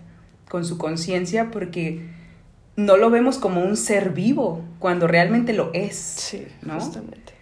con 0.47 0.63
su 0.63 0.77
conciencia, 0.77 1.49
porque 1.49 2.05
no 2.75 2.97
lo 2.97 3.09
vemos 3.09 3.39
como 3.39 3.61
un 3.61 3.77
ser 3.77 4.11
vivo, 4.11 4.61
cuando 4.77 5.07
realmente 5.07 5.53
lo 5.53 5.73
es. 5.73 5.95
Sí, 5.95 6.47
¿no? 6.61 6.75
justamente. 6.75 7.33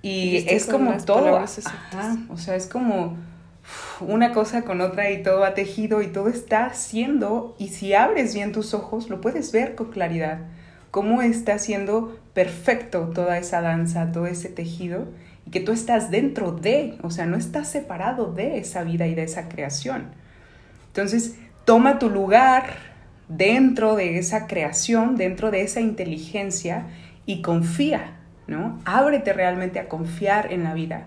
Y 0.00 0.44
es 0.48 0.66
como 0.66 0.96
todo. 0.98 1.38
Ajá, 1.38 2.18
o 2.28 2.38
sea, 2.38 2.54
es 2.54 2.68
como 2.68 3.16
una 3.98 4.32
cosa 4.32 4.62
con 4.62 4.80
otra 4.80 5.10
y 5.10 5.24
todo 5.24 5.40
va 5.40 5.54
tejido 5.54 6.00
y 6.00 6.06
todo 6.06 6.28
está 6.28 6.66
haciendo. 6.66 7.56
Y 7.58 7.70
si 7.70 7.94
abres 7.94 8.32
bien 8.32 8.52
tus 8.52 8.74
ojos, 8.74 9.10
lo 9.10 9.20
puedes 9.20 9.50
ver 9.50 9.74
con 9.74 9.90
claridad. 9.90 10.38
Cómo 10.92 11.20
está 11.20 11.58
siendo 11.58 12.16
perfecto 12.32 13.10
toda 13.12 13.38
esa 13.38 13.60
danza, 13.60 14.12
todo 14.12 14.28
ese 14.28 14.48
tejido. 14.48 15.08
Que 15.50 15.60
tú 15.60 15.72
estás 15.72 16.10
dentro 16.10 16.52
de, 16.52 16.98
o 17.02 17.10
sea, 17.10 17.26
no 17.26 17.36
estás 17.36 17.68
separado 17.68 18.32
de 18.32 18.58
esa 18.58 18.82
vida 18.82 19.06
y 19.06 19.14
de 19.14 19.24
esa 19.24 19.48
creación. 19.48 20.10
Entonces, 20.88 21.36
toma 21.64 21.98
tu 21.98 22.10
lugar 22.10 22.66
dentro 23.28 23.94
de 23.94 24.18
esa 24.18 24.46
creación, 24.46 25.16
dentro 25.16 25.50
de 25.50 25.62
esa 25.62 25.80
inteligencia 25.80 26.86
y 27.26 27.42
confía, 27.42 28.16
¿no? 28.46 28.80
Ábrete 28.84 29.32
realmente 29.32 29.78
a 29.78 29.88
confiar 29.88 30.52
en 30.52 30.64
la 30.64 30.74
vida, 30.74 31.06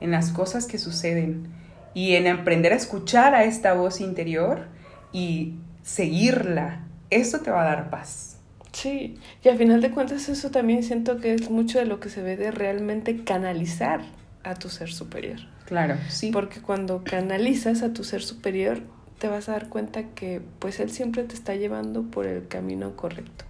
en 0.00 0.10
las 0.10 0.30
cosas 0.30 0.66
que 0.66 0.78
suceden 0.78 1.48
y 1.92 2.14
en 2.14 2.28
aprender 2.28 2.72
a 2.72 2.76
escuchar 2.76 3.34
a 3.34 3.44
esta 3.44 3.72
voz 3.72 4.00
interior 4.00 4.68
y 5.12 5.54
seguirla. 5.82 6.84
Eso 7.10 7.40
te 7.40 7.50
va 7.50 7.62
a 7.62 7.64
dar 7.64 7.90
paz. 7.90 8.35
Sí, 8.76 9.14
y 9.42 9.48
al 9.48 9.56
final 9.56 9.80
de 9.80 9.90
cuentas 9.90 10.28
eso 10.28 10.50
también 10.50 10.82
siento 10.82 11.16
que 11.16 11.32
es 11.32 11.48
mucho 11.48 11.78
de 11.78 11.86
lo 11.86 11.98
que 11.98 12.10
se 12.10 12.20
ve 12.20 12.36
de 12.36 12.50
realmente 12.50 13.24
canalizar 13.24 14.02
a 14.44 14.54
tu 14.54 14.68
ser 14.68 14.92
superior. 14.92 15.38
Claro, 15.64 15.96
sí. 16.10 16.30
Porque 16.30 16.60
cuando 16.60 17.02
canalizas 17.02 17.82
a 17.82 17.94
tu 17.94 18.04
ser 18.04 18.22
superior, 18.22 18.82
te 19.18 19.28
vas 19.28 19.48
a 19.48 19.52
dar 19.52 19.70
cuenta 19.70 20.02
que 20.14 20.42
pues 20.58 20.78
él 20.78 20.90
siempre 20.90 21.24
te 21.24 21.34
está 21.34 21.54
llevando 21.54 22.02
por 22.02 22.26
el 22.26 22.48
camino 22.48 22.96
correcto. 22.96 23.46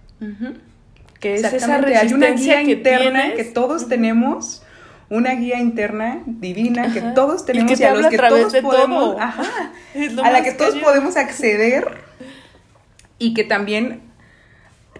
Que 1.19 1.33
es 1.33 1.43
esa 1.43 1.79
resistencia 1.79 1.99
Hay 1.99 2.13
una 2.13 2.29
guía 2.29 2.63
que 2.63 2.71
interna 2.71 3.33
que 3.33 3.43
todos 3.43 3.89
tenemos 3.89 4.63
una 5.09 5.35
guía 5.35 5.59
interna 5.59 6.23
divina 6.25 6.93
que 6.93 7.01
todos 7.01 7.45
tenemos 7.45 7.77
y, 7.77 7.83
a 7.83 7.93
los 7.93 8.07
que 8.07 8.17
todos 8.17 8.55
podemos, 8.61 9.17
ajá, 9.19 9.73
a 10.23 10.31
la 10.31 10.41
que 10.41 10.53
todos 10.53 10.75
podemos 10.75 11.17
acceder 11.17 11.97
y 13.19 13.33
que 13.33 13.43
también 13.43 14.06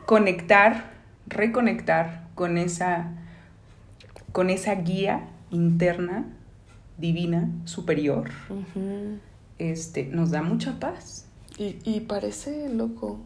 conectar, 0.08 0.93
reconectar 1.28 2.30
con 2.34 2.58
esa 2.58 3.12
con 4.32 4.50
esa 4.50 4.74
guía 4.76 5.28
interna 5.52 6.26
divina 6.98 7.50
superior. 7.65 8.30
Este 9.60 10.06
nos 10.06 10.32
da 10.32 10.41
mucha 10.41 10.80
paz. 10.80 11.28
Y, 11.58 11.76
y 11.84 12.02
parece 12.02 12.70
loco. 12.70 13.20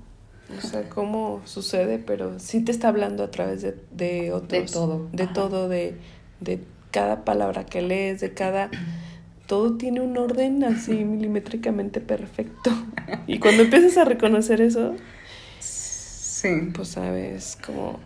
O 0.57 0.61
sea, 0.61 0.89
cómo 0.89 1.41
sucede, 1.45 1.99
pero 1.99 2.39
sí 2.39 2.61
te 2.61 2.71
está 2.71 2.87
hablando 2.87 3.23
a 3.23 3.31
través 3.31 3.61
de, 3.61 3.77
de 3.91 4.33
otros. 4.33 4.49
De 4.49 4.73
todo. 4.73 5.07
De 5.13 5.27
todo, 5.27 5.69
de, 5.69 5.97
de 6.39 6.63
cada 6.89 7.23
palabra 7.23 7.65
que 7.65 7.81
lees, 7.81 8.21
de 8.21 8.33
cada... 8.33 8.69
Todo 9.45 9.77
tiene 9.77 9.99
un 9.99 10.17
orden 10.17 10.63
así 10.63 11.05
milimétricamente 11.05 12.01
perfecto. 12.01 12.71
Y 13.27 13.39
cuando 13.39 13.63
empiezas 13.63 13.97
a 13.97 14.05
reconocer 14.05 14.61
eso, 14.61 14.95
sí. 16.41 16.71
pues 16.73 16.89
sabes, 16.89 17.57
como 17.65 17.99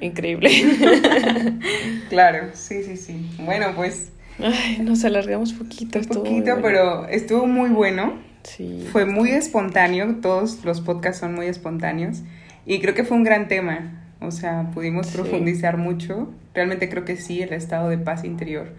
increíble. 0.00 0.50
claro, 2.08 2.48
sí, 2.54 2.82
sí, 2.82 2.96
sí. 2.96 3.30
Bueno, 3.38 3.72
pues... 3.74 4.12
Ay, 4.38 4.78
nos 4.82 5.04
alargamos 5.04 5.52
poquito. 5.52 5.98
Un 5.98 6.06
poquito, 6.06 6.58
pero 6.62 7.06
estuvo 7.08 7.46
muy 7.46 7.70
bueno. 7.70 8.14
Sí. 8.42 8.86
Fue 8.90 9.06
muy 9.06 9.30
espontáneo, 9.30 10.16
todos 10.20 10.64
los 10.64 10.80
podcasts 10.80 11.20
son 11.20 11.34
muy 11.34 11.46
espontáneos. 11.46 12.22
Y 12.66 12.80
creo 12.80 12.94
que 12.94 13.04
fue 13.04 13.16
un 13.16 13.24
gran 13.24 13.48
tema. 13.48 13.98
O 14.20 14.30
sea, 14.30 14.70
pudimos 14.72 15.08
profundizar 15.08 15.76
mucho. 15.76 16.32
Realmente 16.54 16.88
creo 16.88 17.04
que 17.04 17.16
sí, 17.16 17.42
el 17.42 17.52
estado 17.52 17.88
de 17.88 17.98
paz 17.98 18.24
interior 18.24 18.72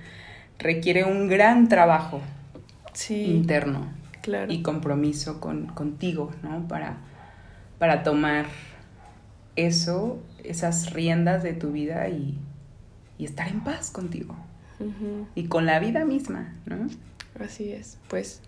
requiere 0.59 1.03
un 1.03 1.27
gran 1.27 1.67
trabajo 1.67 2.21
interno 3.09 3.87
y 4.47 4.61
compromiso 4.61 5.39
con, 5.39 5.67
contigo, 5.67 6.31
¿no? 6.43 6.67
Para, 6.67 6.97
para 7.77 8.03
tomar 8.03 8.45
eso, 9.55 10.19
esas 10.43 10.93
riendas 10.93 11.43
de 11.43 11.53
tu 11.53 11.71
vida 11.71 12.07
y, 12.09 12.37
estar 13.19 13.47
en 13.47 13.61
paz 13.61 13.89
contigo. 13.89 14.35
Y 15.33 15.45
con 15.45 15.65
la 15.65 15.79
vida 15.79 16.03
misma, 16.03 16.55
¿no? 16.65 16.89
Así 17.41 17.71
es, 17.71 17.97
pues 18.09 18.41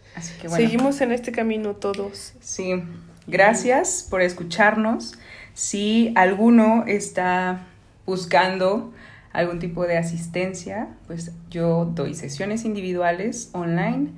seguimos 0.50 1.00
en 1.00 1.14
este 1.14 1.32
camino 1.32 1.78
todos. 1.78 2.34
Sí, 2.42 2.84
gracias 3.26 4.06
por 4.10 4.22
escucharnos. 4.22 5.18
Si 5.54 6.12
alguno 6.16 6.84
está 6.88 7.68
buscando 8.06 8.92
algún 9.36 9.60
tipo 9.60 9.86
de 9.86 9.98
asistencia, 9.98 10.88
pues 11.08 11.32
yo 11.50 11.86
doy 11.86 12.14
sesiones 12.14 12.66
individuales 12.66 13.50
online. 13.54 14.10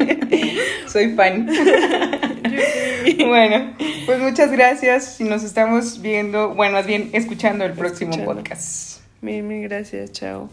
Soy 0.88 1.14
fan. 1.14 1.46
bueno, 3.28 3.76
pues 4.06 4.18
muchas 4.18 4.50
gracias 4.50 5.20
y 5.20 5.24
nos 5.24 5.44
estamos 5.44 6.02
viendo, 6.02 6.52
bueno, 6.52 6.72
más 6.72 6.86
bien 6.86 7.10
escuchando 7.12 7.64
el 7.64 7.74
próximo 7.74 8.24
podcast. 8.24 8.98
Mil, 9.20 9.44
mil 9.44 9.62
gracias. 9.62 10.10
Chao. 10.10 10.50